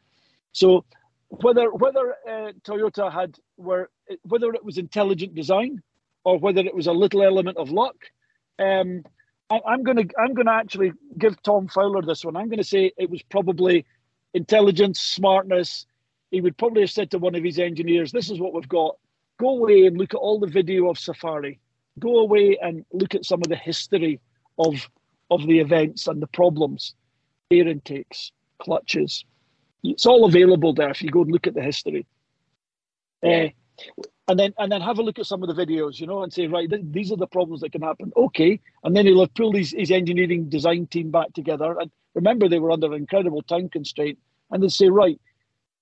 [0.53, 0.85] So
[1.29, 3.91] whether whether uh, Toyota had were
[4.23, 5.83] whether it was intelligent design
[6.25, 7.97] or whether it was a little element of luck,
[8.59, 9.03] um,
[9.51, 12.37] I, am to I'm to actually give Tom Fowler this one.
[12.37, 13.87] I'm to say it was probably
[14.35, 15.87] intelligence, smartness.
[16.31, 18.97] He would probably have said to one of his engineers, "This is what we've got.
[19.39, 21.61] Go away and look at all the video of Safari.
[21.99, 24.21] Go away and look at some of the history
[24.59, 24.89] of
[25.31, 26.95] of the events and the problems,
[27.51, 29.25] air intakes, clutches,
[29.83, 32.07] it's all available there if you go and look at the history.
[33.25, 33.49] Uh,
[34.29, 36.33] and then and then have a look at some of the videos, you know, and
[36.33, 38.13] say, right, th- these are the problems that can happen.
[38.17, 41.77] Okay, and then he'll have pulled his, his engineering design team back together.
[41.79, 44.19] And remember, they were under incredible time constraint,
[44.51, 45.19] and they say, right,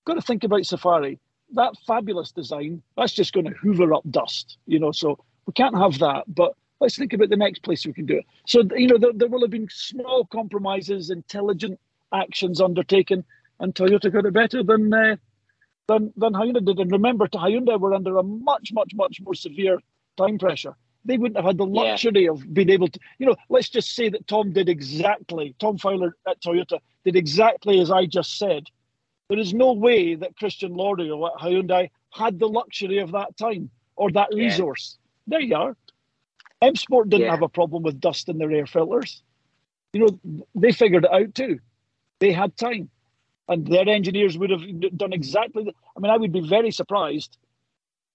[0.05, 1.19] got to think about Safari.
[1.53, 4.91] That fabulous design, that's just going to hoover up dust, you know.
[4.91, 8.17] So we can't have that, but let's think about the next place we can do
[8.17, 8.25] it.
[8.45, 11.79] So you know, there, there will have been small compromises, intelligent
[12.13, 13.25] actions undertaken
[13.59, 15.15] and Toyota got it better than uh,
[15.87, 16.79] than than Hyundai did.
[16.79, 19.79] And remember, to Hyundai were under a much, much, much more severe
[20.17, 20.75] time pressure.
[21.05, 22.31] They wouldn't have had the luxury yeah.
[22.31, 26.17] of being able to, you know, let's just say that Tom did exactly, Tom Fowler
[26.27, 28.63] at Toyota did exactly as I just said.
[29.29, 33.69] There is no way that Christian Loriaux at Hyundai had the luxury of that time
[33.95, 34.45] or that yeah.
[34.45, 34.97] resource.
[35.27, 35.77] There you are.
[36.61, 37.31] M Sport didn't yeah.
[37.31, 39.21] have a problem with dust in their air filters.
[39.93, 41.59] You know, they figured it out too.
[42.19, 42.89] They had time
[43.47, 44.61] and their engineers would have
[44.97, 45.63] done exactly.
[45.63, 47.37] The, I mean, I would be very surprised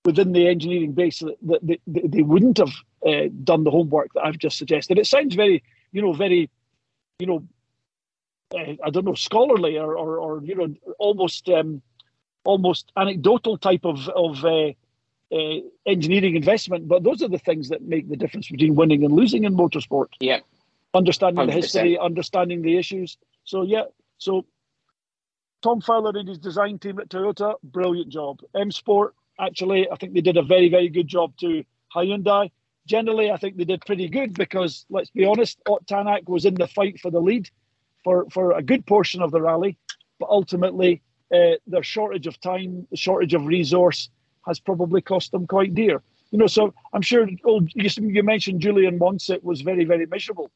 [0.05, 2.73] within the engineering base that, that they, they, wouldn't have
[3.07, 4.99] uh, done the homework that I've just suggested.
[4.99, 5.63] It sounds very,
[5.93, 6.51] you know, very,
[7.21, 7.45] you know,
[8.55, 11.83] uh, I don't know, scholarly or, or, or you know, almost, um,
[12.45, 14.73] almost anecdotal type of of uh,
[15.33, 16.89] uh engineering investment.
[16.89, 20.09] But those are the things that make the difference between winning and losing in motorsport.
[20.21, 20.41] Yeah,
[20.95, 21.47] understanding 100%.
[21.47, 23.17] the history, understanding the issues.
[23.45, 23.85] So yeah,
[24.19, 24.45] so
[25.63, 28.41] Tom Fowler and his design team at Toyota, brilliant job.
[28.55, 31.65] M Sport, actually, I think they did a very, very good job too.
[31.95, 32.51] Hyundai,
[32.87, 36.55] generally, I think they did pretty good because, let's be honest, Ott Tanak was in
[36.55, 37.49] the fight for the lead
[38.03, 39.79] for, for a good portion of the rally,
[40.19, 41.01] but ultimately,
[41.33, 44.11] uh, their shortage of time, the shortage of resource,
[44.47, 46.03] has probably cost them quite dear.
[46.33, 47.29] You know, so I'm sure.
[47.45, 50.51] Old, you mentioned Julien Moncet was very, very miserable.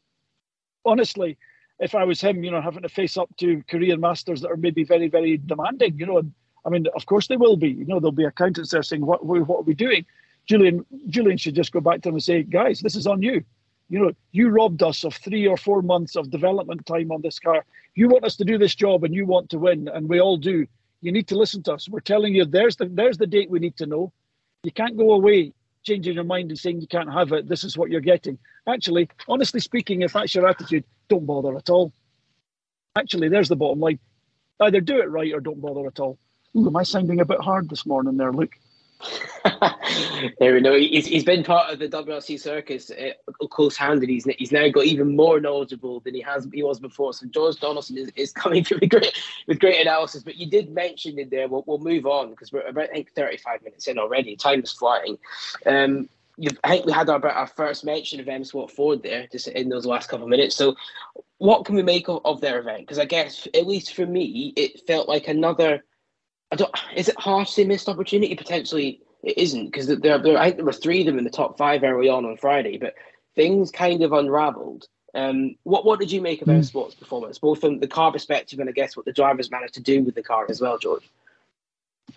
[0.85, 1.39] Honestly,
[1.79, 4.57] if I was him, you know, having to face up to Korean masters that are
[4.57, 6.33] maybe very, very demanding, you know, and
[6.65, 7.71] I mean, of course they will be.
[7.71, 10.05] You know, there'll be accountants there saying, "What, what are we doing?"
[10.47, 13.45] Julien, Julien should just go back to them and say, "Guys, this is on you.
[13.89, 17.39] You know, you robbed us of three or four months of development time on this
[17.39, 17.65] car.
[17.95, 20.37] You want us to do this job, and you want to win, and we all
[20.37, 20.67] do.
[21.03, 21.89] You need to listen to us.
[21.89, 24.13] We're telling you there's the there's the date we need to know.
[24.65, 25.53] You can't go away
[25.85, 27.49] changing your mind and saying you can't have it.
[27.49, 28.39] This is what you're getting.
[28.67, 31.93] Actually, honestly speaking, if that's your attitude, don't bother at all.
[32.97, 33.99] Actually, there's the bottom line.
[34.61, 36.19] Either do it right or don't bother at all.
[36.57, 38.57] Ooh, am I sounding a bit hard this morning there, Luke?
[40.39, 40.75] there we know.
[40.75, 43.11] He's, he's been part of the WRC circus uh,
[43.49, 44.09] close-handed.
[44.09, 47.13] He's he's now got even more knowledgeable than he has he was before.
[47.13, 49.13] So George Donaldson is, is coming through with great
[49.47, 50.23] with great analysis.
[50.23, 51.49] But you did mention in there.
[51.49, 54.37] We'll, we'll move on because we're about I think 35 minutes in already.
[54.37, 55.19] Time is flying.
[55.67, 56.09] Um,
[56.65, 59.69] I think we had our, our first mention of M Sport Ford there just in
[59.69, 60.55] those last couple of minutes.
[60.55, 60.77] So,
[61.39, 62.81] what can we make of, of their event?
[62.81, 65.83] Because I guess, at least for me, it felt like another
[66.53, 66.75] I don't.
[66.95, 68.35] Is it harshly missed opportunity?
[68.35, 70.39] Potentially, it isn't because there, there.
[70.39, 72.79] I think there were three of them in the top five early on on Friday,
[72.79, 72.95] but
[73.35, 74.87] things kind of unravelled.
[75.15, 76.65] Um, what what did you make of mm.
[76.65, 79.83] Sports performance, both from the car perspective and I guess what the drivers managed to
[79.83, 81.09] do with the car as well, George?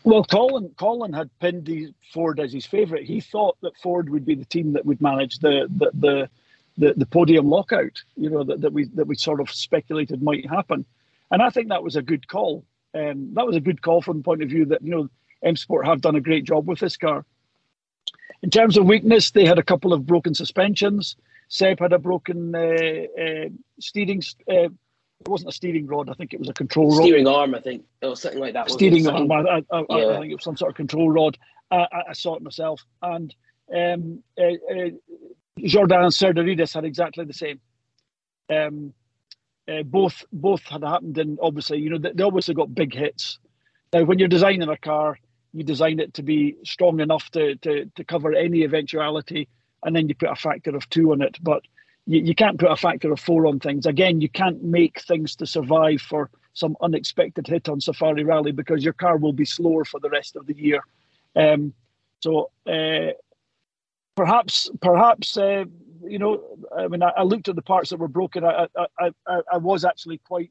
[0.03, 3.05] Well, Colin Colin had pinned Ford as his favourite.
[3.05, 6.29] He thought that Ford would be the team that would manage the the the,
[6.77, 8.03] the, the podium lockout.
[8.15, 10.85] You know that, that we that we sort of speculated might happen,
[11.31, 14.17] and I think that was a good call um, that was a good call from
[14.17, 15.09] the point of view that you know
[15.43, 17.25] M Sport have done a great job with this car.
[18.41, 21.15] In terms of weakness, they had a couple of broken suspensions.
[21.49, 24.21] Seb had a broken uh, uh, steering.
[24.49, 24.69] Uh,
[25.21, 26.09] it wasn't a steering rod.
[26.09, 27.03] I think it was a control rod.
[27.03, 28.69] Steering arm, I think, or something like that.
[28.69, 29.31] Steering arm.
[29.31, 30.07] I, I, I, yeah.
[30.07, 31.37] I, think it was some sort of control rod.
[31.71, 33.33] I, I saw it myself, and
[33.75, 34.89] um, uh, uh,
[35.59, 37.59] Jourdan and Serderidis had exactly the same.
[38.49, 38.93] Um,
[39.69, 43.39] uh, both both had happened, and obviously, you know, they, they obviously got big hits.
[43.93, 45.19] Now, when you're designing a car,
[45.53, 49.49] you design it to be strong enough to to, to cover any eventuality,
[49.83, 51.37] and then you put a factor of two on it.
[51.41, 51.63] But
[52.09, 53.85] you, you can't put a factor of four on things.
[53.85, 58.83] Again, you can't make things to survive for some unexpected hit on Safari Rally because
[58.83, 60.81] your car will be slower for the rest of the year.
[61.35, 61.73] Um,
[62.19, 63.13] so uh,
[64.15, 65.65] perhaps perhaps uh,
[66.03, 66.41] you know,
[66.75, 68.43] I mean, I, I, looked at the parts that were broken.
[68.43, 68.67] I,
[68.99, 70.49] I, I, I was actually quite,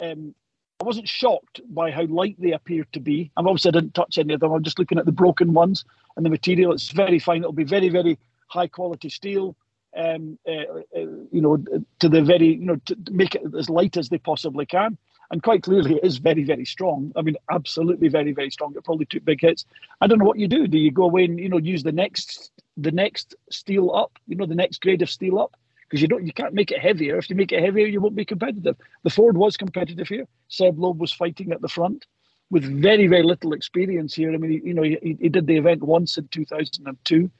[0.00, 0.34] um,
[0.80, 3.30] I wasn't shocked by how light they appeared to be.
[3.36, 4.52] I'm obviously I didn't touch any of them.
[4.52, 5.84] I'm just looking at the broken ones
[6.16, 6.72] and the material.
[6.72, 7.38] It's very fine.
[7.38, 9.56] It'll be very, very high quality steel.
[9.96, 10.52] Um, uh,
[10.96, 11.56] uh, you know,
[12.00, 14.98] to the very, you know, to make it as light as they possibly can.
[15.30, 17.12] And quite clearly, it is very, very strong.
[17.16, 18.74] I mean, absolutely very, very strong.
[18.76, 19.64] It probably took big hits.
[20.00, 20.66] I don't know what you do.
[20.66, 24.36] Do you go away and you know use the next the next steel up, you
[24.36, 27.16] know, the next grade of steel up, because you don't, you can't make it heavier.
[27.18, 28.76] If you make it heavier, you won't be competitive.
[29.02, 30.26] The Ford was competitive here.
[30.48, 32.06] Seb Loeb was fighting at the front
[32.50, 34.32] with very, very little experience here.
[34.32, 37.30] I mean, you know, he, he did the event once in 2002.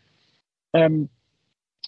[0.73, 1.09] Um,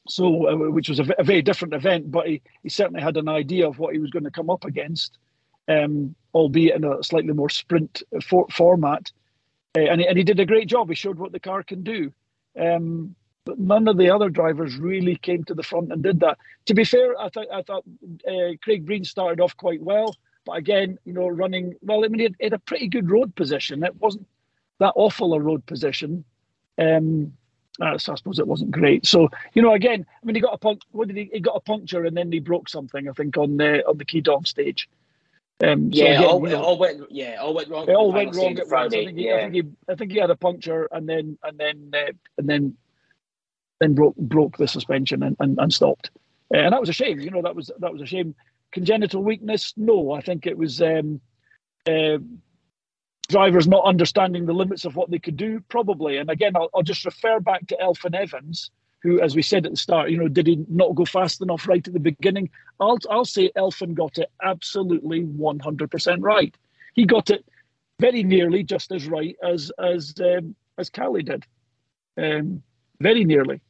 [0.09, 3.69] so, uh, which was a, very different event, but he, he certainly had an idea
[3.69, 5.19] of what he was going to come up against,
[5.69, 9.11] um, albeit in a slightly more sprint for, format.
[9.77, 10.89] Uh, and, he, and he did a great job.
[10.89, 12.13] He showed what the car can do.
[12.59, 16.37] Um, but none of the other drivers really came to the front and did that.
[16.67, 17.85] To be fair, I thought I thought
[18.29, 22.05] uh, Craig Breen started off quite well, but again, you know, running well.
[22.05, 23.85] I mean, he had, a pretty good road position.
[23.85, 24.27] It wasn't
[24.81, 26.25] that awful a road position.
[26.77, 27.33] Um,
[27.81, 29.07] uh, so I suppose it wasn't great.
[29.07, 30.85] So you know, again, I mean, he got a punct.
[30.93, 31.31] What did he?
[31.33, 33.09] He got a puncture and then he broke something.
[33.09, 34.89] I think on the on the Kedong stage.
[35.64, 37.89] Um, so yeah, again, all, you know, all, went yeah, all went wrong.
[37.89, 39.03] It all went wrong at Friday.
[39.03, 39.37] I think, he, yeah.
[39.37, 42.49] I think, he, I think he had a puncture and then and then uh, and
[42.49, 42.77] then
[43.81, 46.11] then broke broke the suspension and, and, and stopped.
[46.55, 47.20] Uh, and that was a shame.
[47.20, 48.35] You know, that was that was a shame.
[48.72, 49.72] Congenital weakness?
[49.77, 51.20] No, I think it was um,
[51.87, 52.18] uh,
[53.27, 56.18] drivers not understanding the limits of what they could do, probably.
[56.18, 58.70] And again, I'll, I'll just refer back to Elfyn Evans,
[59.03, 61.68] who, as we said at the start, you know, did he not go fast enough
[61.68, 62.51] right at the beginning?
[62.81, 66.55] I'll I'll say Elfyn got it absolutely one hundred percent right.
[66.95, 67.45] He got it
[68.01, 71.45] very nearly just as right as as um, as Kalle did.
[72.18, 72.62] Um,
[73.01, 73.61] very nearly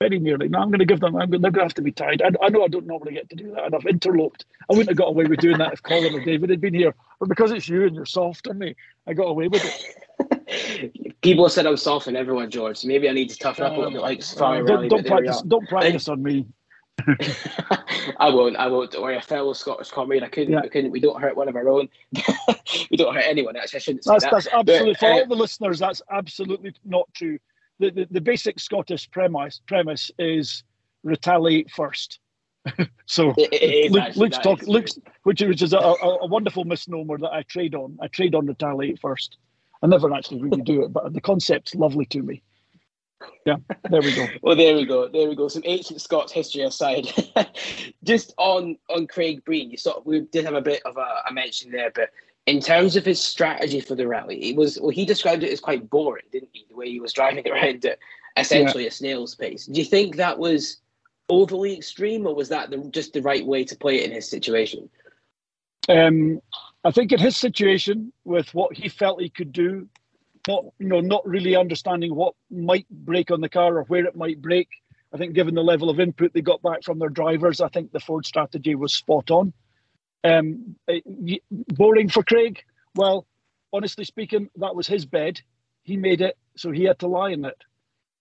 [0.00, 0.48] very nearly.
[0.48, 1.16] Now I'm going to give them.
[1.16, 2.22] I'm, they're going to have to be tied.
[2.22, 4.44] I, I, know I don't normally get to do that, and I've interloped.
[4.70, 6.94] I wouldn't have got away with doing that if Colin or David had been here,
[7.18, 8.74] but because it's you and you're soft on me,
[9.06, 11.20] I got away with it.
[11.22, 12.78] People said I'm soft on everyone, George.
[12.78, 14.88] So maybe I need to toughen up a little bit like Safari uh, Rally.
[14.88, 16.46] Don't, practice, don't practice on me.
[18.18, 18.56] I won't.
[18.56, 18.90] I won't.
[18.90, 19.16] Don't worry.
[19.16, 20.22] A fellow Scottish comrade.
[20.22, 20.54] I couldn't.
[20.54, 20.60] Yeah.
[20.60, 20.90] I couldn't.
[20.90, 21.88] We don't hurt one of our own.
[22.90, 23.56] we don't hurt anyone.
[23.56, 24.32] Actually, I shouldn't say that's, that.
[24.32, 25.78] That's absolutely but, for uh, all the listeners.
[25.78, 27.38] That's absolutely not true.
[27.78, 30.64] The, the, the basic Scottish premise premise is
[31.02, 32.20] retaliate first.
[33.06, 37.16] so it, Luke, actually, Luke's talk, Luke's, which, which is a, a, a, wonderful misnomer
[37.18, 37.96] that I trade on.
[38.02, 39.38] I trade on retaliate first.
[39.82, 42.42] I never actually really do it, but the concept's lovely to me.
[43.44, 43.56] Yeah,
[43.90, 44.26] there we go.
[44.42, 45.08] well, there we go.
[45.08, 45.48] There we go.
[45.48, 47.08] Some ancient Scots history aside,
[48.04, 51.22] just on on Craig Breen, you sort of, we did have a bit of a,
[51.28, 52.10] a mention there, but
[52.46, 54.90] in terms of his strategy for the rally, it was well.
[54.90, 56.64] He described it as quite boring, didn't he?
[56.68, 57.98] The way he was driving around at
[58.36, 58.88] essentially yeah.
[58.88, 59.66] a snail's pace.
[59.66, 60.78] Do you think that was
[61.28, 64.28] overly extreme, or was that the, just the right way to play it in his
[64.28, 64.88] situation?
[65.88, 66.40] Um,
[66.84, 69.88] I think in his situation, with what he felt he could do,
[70.46, 74.16] not you know not really understanding what might break on the car or where it
[74.16, 74.68] might break.
[75.12, 77.90] I think given the level of input they got back from their drivers, I think
[77.90, 79.52] the Ford strategy was spot on.
[80.26, 80.76] Um,
[81.74, 82.62] boring for Craig.
[82.94, 83.26] Well,
[83.72, 85.40] honestly speaking, that was his bed.
[85.82, 87.56] He made it, so he had to lie in it.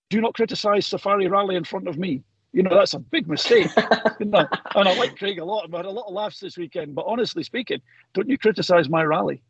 [0.09, 2.23] Do not criticise Safari Rally in front of me.
[2.53, 3.69] You know, that's a big mistake.
[4.19, 5.65] And I like Craig a lot.
[5.65, 6.95] I've had a lot of laughs this weekend.
[6.95, 7.81] But honestly speaking,
[8.13, 9.41] don't you criticise my rally.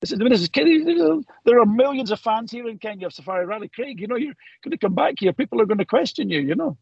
[0.00, 3.68] There are millions of fans here in Kenya of Safari Rally.
[3.68, 4.34] Craig, you know, you're
[4.64, 5.32] going to come back here.
[5.32, 6.76] People are going to question you, you know.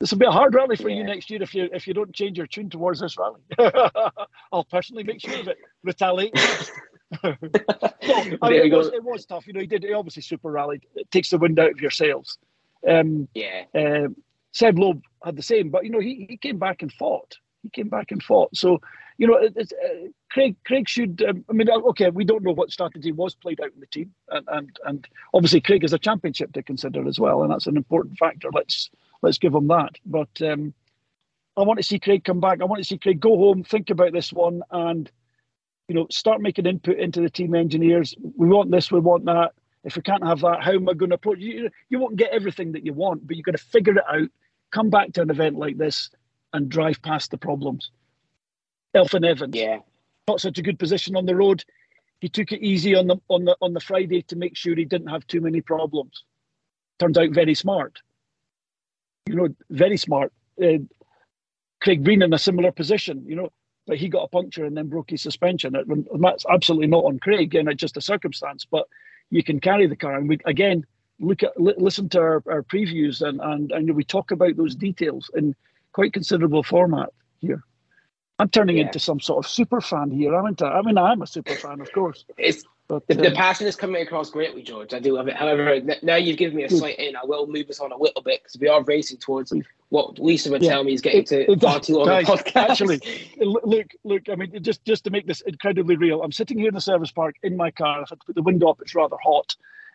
[0.00, 0.98] This will be a hard rally for yeah.
[0.98, 3.40] you next year if you if you don't change your tune towards this rally.
[4.52, 5.58] I'll personally make sure of it.
[5.82, 6.34] Retaliate.
[7.24, 7.34] no,
[8.42, 9.46] I mean, it, was, it was tough.
[9.46, 9.82] You know, he did.
[9.82, 10.84] He obviously super rallied.
[10.94, 12.38] It takes the wind out of your sails.
[12.86, 13.64] Um, yeah.
[13.74, 14.08] Uh,
[14.52, 17.36] Seb Loeb had the same, but you know, he, he came back and fought.
[17.62, 18.56] He came back and fought.
[18.56, 18.80] So,
[19.18, 19.64] you know, uh,
[20.30, 21.22] Craig Craig should.
[21.28, 23.86] Um, I mean, uh, okay, we don't know what strategy was played out in the
[23.86, 27.66] team, and and and obviously Craig has a championship to consider as well, and that's
[27.66, 28.48] an important factor.
[28.52, 28.90] Let's
[29.22, 29.96] let's give him that.
[30.06, 30.72] But um,
[31.56, 32.62] I want to see Craig come back.
[32.62, 35.10] I want to see Craig go home, think about this one, and
[35.88, 38.14] you know, start making input into the team engineers.
[38.36, 39.52] We want this, we want that.
[39.84, 41.38] If we can't have that, how am I going to approach?
[41.38, 44.28] You, you won't get everything that you want, but you've got to figure it out.
[44.70, 46.10] Come back to an event like this
[46.52, 47.90] and drive past the problems.
[48.94, 49.78] Elfyn Evans, yeah,
[50.26, 51.64] not such a good position on the road.
[52.20, 54.84] He took it easy on the on the on the Friday to make sure he
[54.84, 56.24] didn't have too many problems.
[56.98, 58.00] Turned out very smart
[59.28, 60.32] you know, very smart.
[60.62, 60.78] Uh,
[61.80, 63.50] Craig Breen in a similar position, you know,
[63.86, 65.76] but he got a puncture and then broke his suspension.
[66.20, 68.66] That's absolutely not on Craig, and it's just a circumstance.
[68.68, 68.86] But
[69.30, 70.84] you can carry the car, and we again
[71.20, 75.30] look at listen to our, our previews, and and and we talk about those details
[75.34, 75.54] in
[75.92, 77.10] quite considerable format
[77.40, 77.62] here.
[78.38, 78.86] I'm turning yeah.
[78.86, 80.68] into some sort of super fan here, aren't I?
[80.68, 82.24] I mean, I'm a super fan, of course.
[82.36, 84.94] It's but, the, the, uh, passion is coming across greatly, George.
[84.94, 85.36] I do love it.
[85.36, 87.16] However, now you've given me a slight in.
[87.16, 89.52] I will move us on a little bit because we are racing towards
[89.90, 90.70] what Lisa would yeah.
[90.70, 92.70] tell me is getting to it, far too long guys, podcast.
[92.70, 93.00] Actually,
[93.40, 94.22] look, look.
[94.30, 97.10] I mean, just just to make this incredibly real, I'm sitting here in the service
[97.10, 98.00] park in my car.
[98.00, 98.80] I've had to put the window up.
[98.80, 99.54] It's rather hot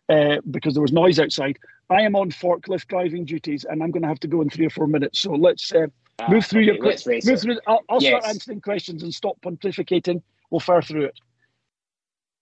[0.10, 1.58] uh, because there was noise outside.
[1.89, 4.68] I am on forklift driving duties, and I'm going to have to go in three
[4.68, 5.20] or four minutes.
[5.20, 5.88] So let's uh,
[6.20, 7.26] ah, move through okay, your questions.
[7.26, 7.59] Move through.
[7.68, 8.22] I'll, I'll yes.
[8.22, 10.22] start answering questions and stop pontificating.
[10.49, 11.20] We'll fire through it.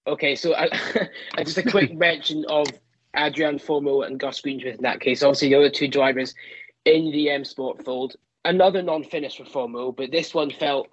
[0.07, 0.69] Okay, so I,
[1.43, 2.67] just a quick mention of
[3.15, 5.23] Adrien Fourmaux and Gus Greensmith in that case.
[5.23, 6.33] Obviously, the other two drivers
[6.85, 8.15] in the M Sport fold.
[8.43, 10.87] Another non-finish for Fomeau, but this one felt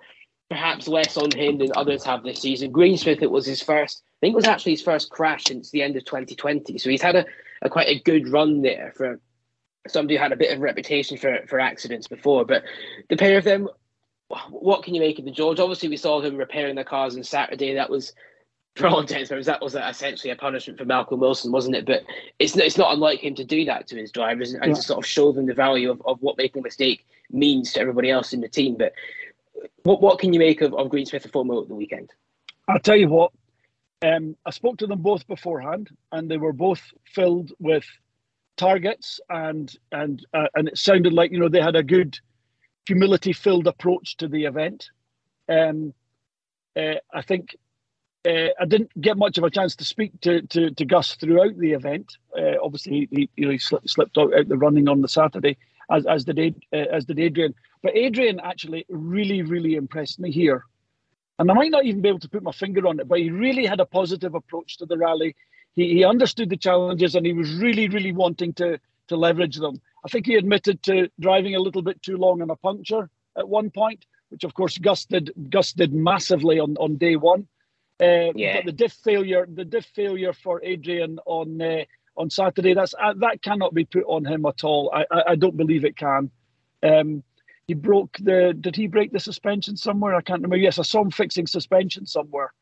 [0.51, 2.71] perhaps less on him than others have this season.
[2.71, 4.03] Greensmith, it was his first.
[4.07, 6.77] I think it was actually his first crash since the end of 2020.
[6.77, 7.25] So he's had a,
[7.63, 9.21] a quite a good run there for
[9.89, 12.45] somebody who had a bit of reputation for for accidents before.
[12.45, 12.63] But
[13.09, 13.69] the pair of them,
[14.51, 15.61] what can you make of the George?
[15.61, 17.75] Obviously, we saw him repairing the cars on Saturday.
[17.75, 18.13] That was
[18.79, 21.85] for all intents and purposes, that was essentially a punishment for Malcolm Wilson, wasn't it?
[21.85, 22.05] But
[22.39, 24.75] it's it's not unlike him to do that to his drivers and, yeah.
[24.75, 27.81] to sort of show them the value of, of what making a mistake means to
[27.81, 28.77] everybody else in the team.
[28.77, 28.93] But
[29.83, 32.11] what what can you make of, of Greensmith and Fourmaux at the weekend?
[32.69, 33.33] I'll tell you what.
[34.01, 37.85] Um, I spoke to them both beforehand, and they were both filled with
[38.59, 42.19] targets, and and uh, and it sounded like you know they had a good
[42.87, 44.91] humility-filled approach to the event.
[45.49, 45.95] Um,
[46.77, 47.57] uh, I think
[48.27, 51.57] uh, I didn't get much of a chance to speak to, to, to Gus throughout
[51.57, 52.17] the event.
[52.37, 55.57] Uh, obviously, he, you know, he slipped, slipped out, out the running on the Saturday,
[55.91, 57.55] as, as did uh, as did Adrien.
[57.83, 60.65] But Adrien actually really, really impressed me here.
[61.39, 63.31] And I might not even be able to put my finger on it, but he
[63.31, 65.37] really had a positive approach to the rally.
[65.75, 69.81] He, he understood the challenges and he was really, really wanting to, to leverage them.
[70.05, 73.49] I think he admitted to driving a little bit too long on a puncture at
[73.49, 77.47] one point, which of course Gus did, Gus did massively on, on day one.
[78.01, 78.57] Uh, yeah.
[78.57, 81.85] But the diff failure, the diff failure for Adrien on uh,
[82.17, 84.93] on Saturday, that's uh, that cannot be put on him at all.
[84.95, 86.31] I, I, I don't believe it can.
[86.83, 87.23] Um,
[87.67, 88.55] he broke the.
[88.59, 90.15] Did he break the suspension somewhere?
[90.15, 90.57] I can't remember.
[90.57, 92.53] Yes, I saw him fixing suspension somewhere.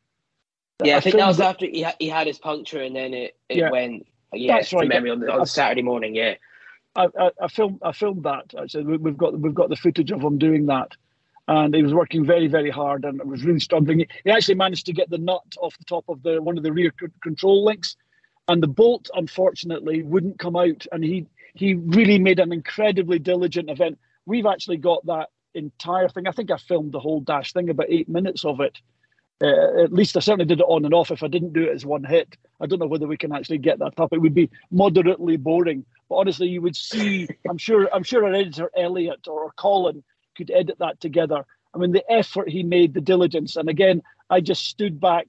[0.83, 3.35] Yeah, I, I think that was after he, he had his puncture, and then it,
[3.49, 3.71] it yeah.
[3.71, 4.07] went.
[4.33, 4.87] Yeah, That's right.
[4.87, 6.13] memory on, the, on Saturday morning.
[6.13, 6.35] Yeah,
[6.95, 8.53] I, I, I, filmed I filmed that.
[8.59, 10.91] Actually, we've got we've got the footage of him doing that,
[11.47, 14.05] and he was working very very hard and was really struggling.
[14.23, 16.73] He actually managed to get the nut off the top of the one of the
[16.73, 16.91] rear
[17.23, 17.95] control links,
[18.47, 20.85] and the bolt unfortunately wouldn't come out.
[20.91, 21.25] And he
[21.55, 23.97] he really made an incredibly diligent event.
[24.25, 26.27] We've actually got that entire thing.
[26.27, 28.77] I think I filmed the whole dash thing, about eight minutes of it.
[29.39, 31.11] Uh, at least I certainly did it on and off.
[31.11, 33.59] If I didn't do it as one hit, I don't know whether we can actually
[33.59, 34.11] get that up.
[34.11, 35.85] It would be moderately boring.
[36.09, 37.27] But honestly, you would see.
[37.49, 37.87] I'm sure.
[37.93, 40.03] I'm sure our editor Elliot or Colin
[40.35, 41.45] could edit that together.
[41.73, 45.27] I mean, the effort he made, the diligence, and again, I just stood back.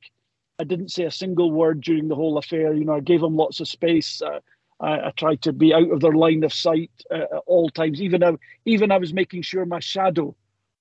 [0.59, 2.73] I didn't say a single word during the whole affair.
[2.73, 4.23] You know, I gave them lots of space.
[4.23, 4.41] Uh,
[4.81, 8.01] I, I, tried to be out of their line of sight uh, at all times.
[8.01, 10.35] Even I, even I was making sure my shadow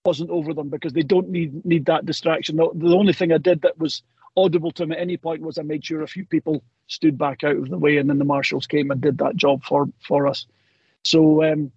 [0.07, 2.55] wasn't over them because they don't need need that distraction.
[2.55, 4.03] The, the only thing I did that was
[4.37, 7.43] audible to them at any point was I made sure a few people stood back
[7.43, 10.25] out of the way, and then the marshals came and did that job for for
[10.25, 10.47] us.
[11.03, 11.71] So um,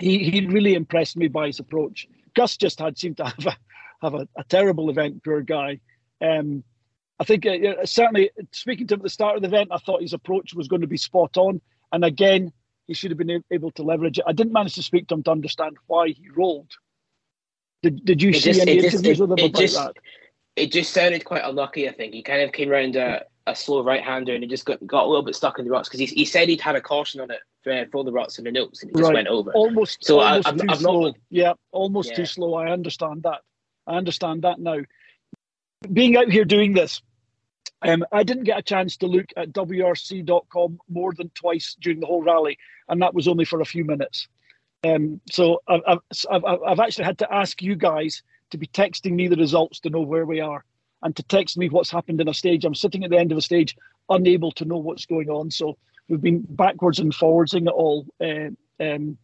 [0.00, 2.08] he he really impressed me by his approach.
[2.34, 3.56] Gus just had seemed to have a
[4.00, 5.80] have a, a terrible event, poor guy.
[6.22, 6.64] Um,
[7.18, 10.00] I think uh, certainly speaking to him at the start of the event, I thought
[10.00, 11.60] his approach was going to be spot on,
[11.92, 12.52] and again
[12.86, 14.24] he should have been able to leverage it.
[14.26, 16.72] I didn't manage to speak to him to understand why he rolled.
[17.82, 19.96] Did, did you it see just, any interviews just, with him about just, that?
[20.56, 21.88] It just sounded quite unlucky.
[21.88, 24.66] I think he kind of came around a, a slow right hander and he just
[24.66, 26.76] got, got a little bit stuck in the ruts because he, he said he'd had
[26.76, 29.14] a caution on it for, for the ruts and the notes and he just right.
[29.14, 29.52] went over.
[29.52, 31.00] Almost, so almost I, I'm, too I'm slow.
[31.06, 32.16] Not, yeah, almost yeah.
[32.16, 32.54] too slow.
[32.54, 33.40] I understand that.
[33.86, 34.80] I understand that now.
[35.90, 37.00] Being out here doing this,
[37.82, 42.06] um, I didn't get a chance to look at WRC.com more than twice during the
[42.06, 42.58] whole rally,
[42.88, 44.28] and that was only for a few minutes.
[44.84, 45.98] Um, so I've,
[46.30, 49.90] I've, I've actually had to ask you guys to be texting me the results to
[49.90, 50.64] know where we are
[51.02, 52.64] and to text me what's happened in a stage.
[52.64, 53.76] I'm sitting at the end of a stage,
[54.08, 55.50] unable to know what's going on.
[55.50, 55.76] So
[56.08, 58.06] we've been backwards and forwardsing it all.
[58.20, 58.50] Uh,
[58.82, 59.18] um,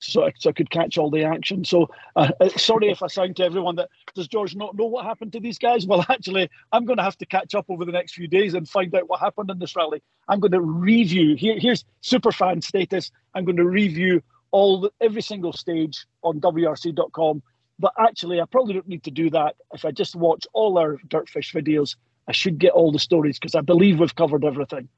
[0.00, 1.64] so I, so I could catch all the action.
[1.64, 5.06] So uh, uh, sorry if I sound to everyone that does George not know what
[5.06, 5.86] happened to these guys?
[5.86, 8.68] Well, actually, I'm going to have to catch up over the next few days and
[8.68, 10.02] find out what happened in this rally.
[10.28, 11.36] I'm going to review.
[11.36, 13.10] Here, here's super fan status.
[13.34, 14.22] I'm going to review
[14.54, 17.42] all the, every single stage on WRC.com.
[17.80, 19.56] But actually, I probably don't need to do that.
[19.72, 21.96] If I just watch all our Dirtfish videos,
[22.28, 24.88] I should get all the stories because I believe we've covered everything.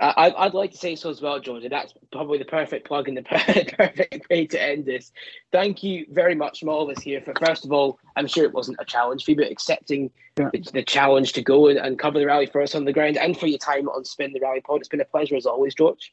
[0.00, 3.16] I, I'd like to say so as well, George, that's probably the perfect plug and
[3.16, 3.22] the
[3.78, 5.10] perfect way to end this.
[5.50, 8.44] Thank you very much from all of us here for, first of all, I'm sure
[8.44, 10.50] it wasn't a challenge for you, but accepting yeah.
[10.52, 13.18] the, the, challenge to go and, and cover the rally for us on the ground
[13.18, 14.80] and for your time on Spin the Rally Pod.
[14.80, 16.12] It's been a pleasure as always, George.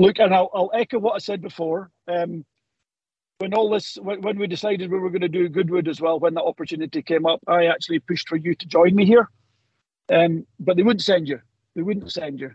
[0.00, 1.90] Look, and I'll, I'll echo what I said before.
[2.06, 2.44] Um,
[3.38, 6.18] when all this, when, when we decided we were going to do Goodwood as well,
[6.18, 9.28] when that opportunity came up, I actually pushed for you to join me here.
[10.10, 11.40] Um, but they wouldn't send you.
[11.74, 12.54] They wouldn't send you.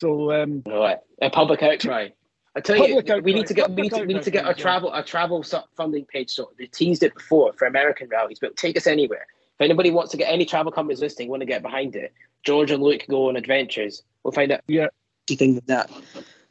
[0.00, 0.98] So um, right.
[1.20, 2.08] a public outcry.
[2.56, 3.18] I tell you, outcry.
[3.18, 5.44] we need to get we need to, we need to get a travel a travel
[5.76, 6.30] funding page.
[6.30, 9.26] So they teased it before for American rallies, but take us anywhere.
[9.58, 12.12] If anybody wants to get any travel companies listening, want to get behind it,
[12.44, 14.02] George and Luke go on adventures.
[14.22, 14.60] We'll find out.
[14.68, 14.88] Yeah,
[15.26, 15.90] thing with that.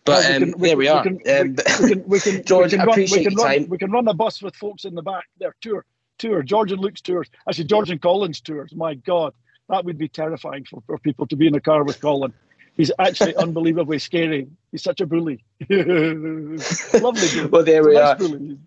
[0.08, 1.04] But well, we um, can, we, there we, are.
[1.04, 3.78] We can, um, we, can, we can, George, we can run, we can run, We
[3.78, 5.26] can run a bus with folks in the back.
[5.38, 5.86] Their tour,
[6.18, 6.42] tour.
[6.44, 7.30] George and Luke's tours.
[7.48, 8.74] Actually, George and Colin's tours.
[8.74, 9.34] My God,
[9.70, 12.34] that would be terrifying for, for people to be in a car with Colin.
[12.78, 14.48] He's actually unbelievably scary.
[14.72, 15.44] He's such a bully.
[15.70, 16.62] Lovely.
[16.94, 17.46] Bully.
[17.50, 18.16] Well, there we nice are.
[18.16, 18.58] Bully.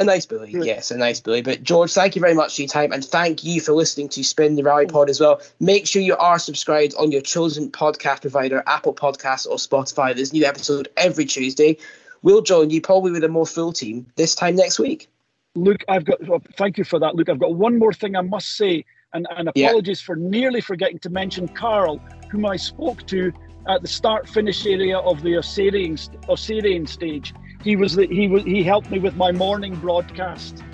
[0.00, 1.42] A nice bully, yes, a nice bully.
[1.42, 4.22] But George, thank you very much for your time, and thank you for listening to
[4.22, 5.40] Spin the Rally Pod as well.
[5.58, 10.14] Make sure you are subscribed on your chosen podcast provider, Apple Podcasts or Spotify.
[10.14, 11.78] There's a new episode every Tuesday.
[12.22, 15.08] We'll join you probably with a more full team this time next week.
[15.56, 16.24] Luke, I've got.
[16.28, 17.28] Well, thank you for that, Luke.
[17.28, 18.84] I've got one more thing I must say,
[19.14, 20.06] and, and apologies yeah.
[20.06, 21.98] for nearly forgetting to mention Carl,
[22.30, 23.32] whom I spoke to
[23.66, 27.34] at the start-finish area of the Oserian, Oserian stage
[27.68, 30.64] he was the, he was he helped me with my morning broadcast.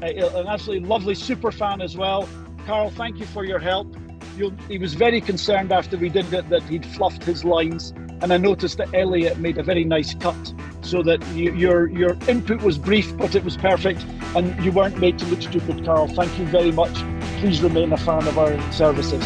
[0.00, 2.28] Uh, an absolutely lovely super fan as well.
[2.64, 3.92] Carl, thank you for your help.
[4.36, 7.92] You'll, he was very concerned after we did it that he'd fluffed his lines,
[8.22, 12.16] and I noticed that Elliot made a very nice cut, so that you, your your
[12.28, 15.84] input was brief, but it was perfect, and you weren't made to look stupid.
[15.84, 16.94] Carl, thank you very much.
[17.40, 19.24] Please remain a fan of our services.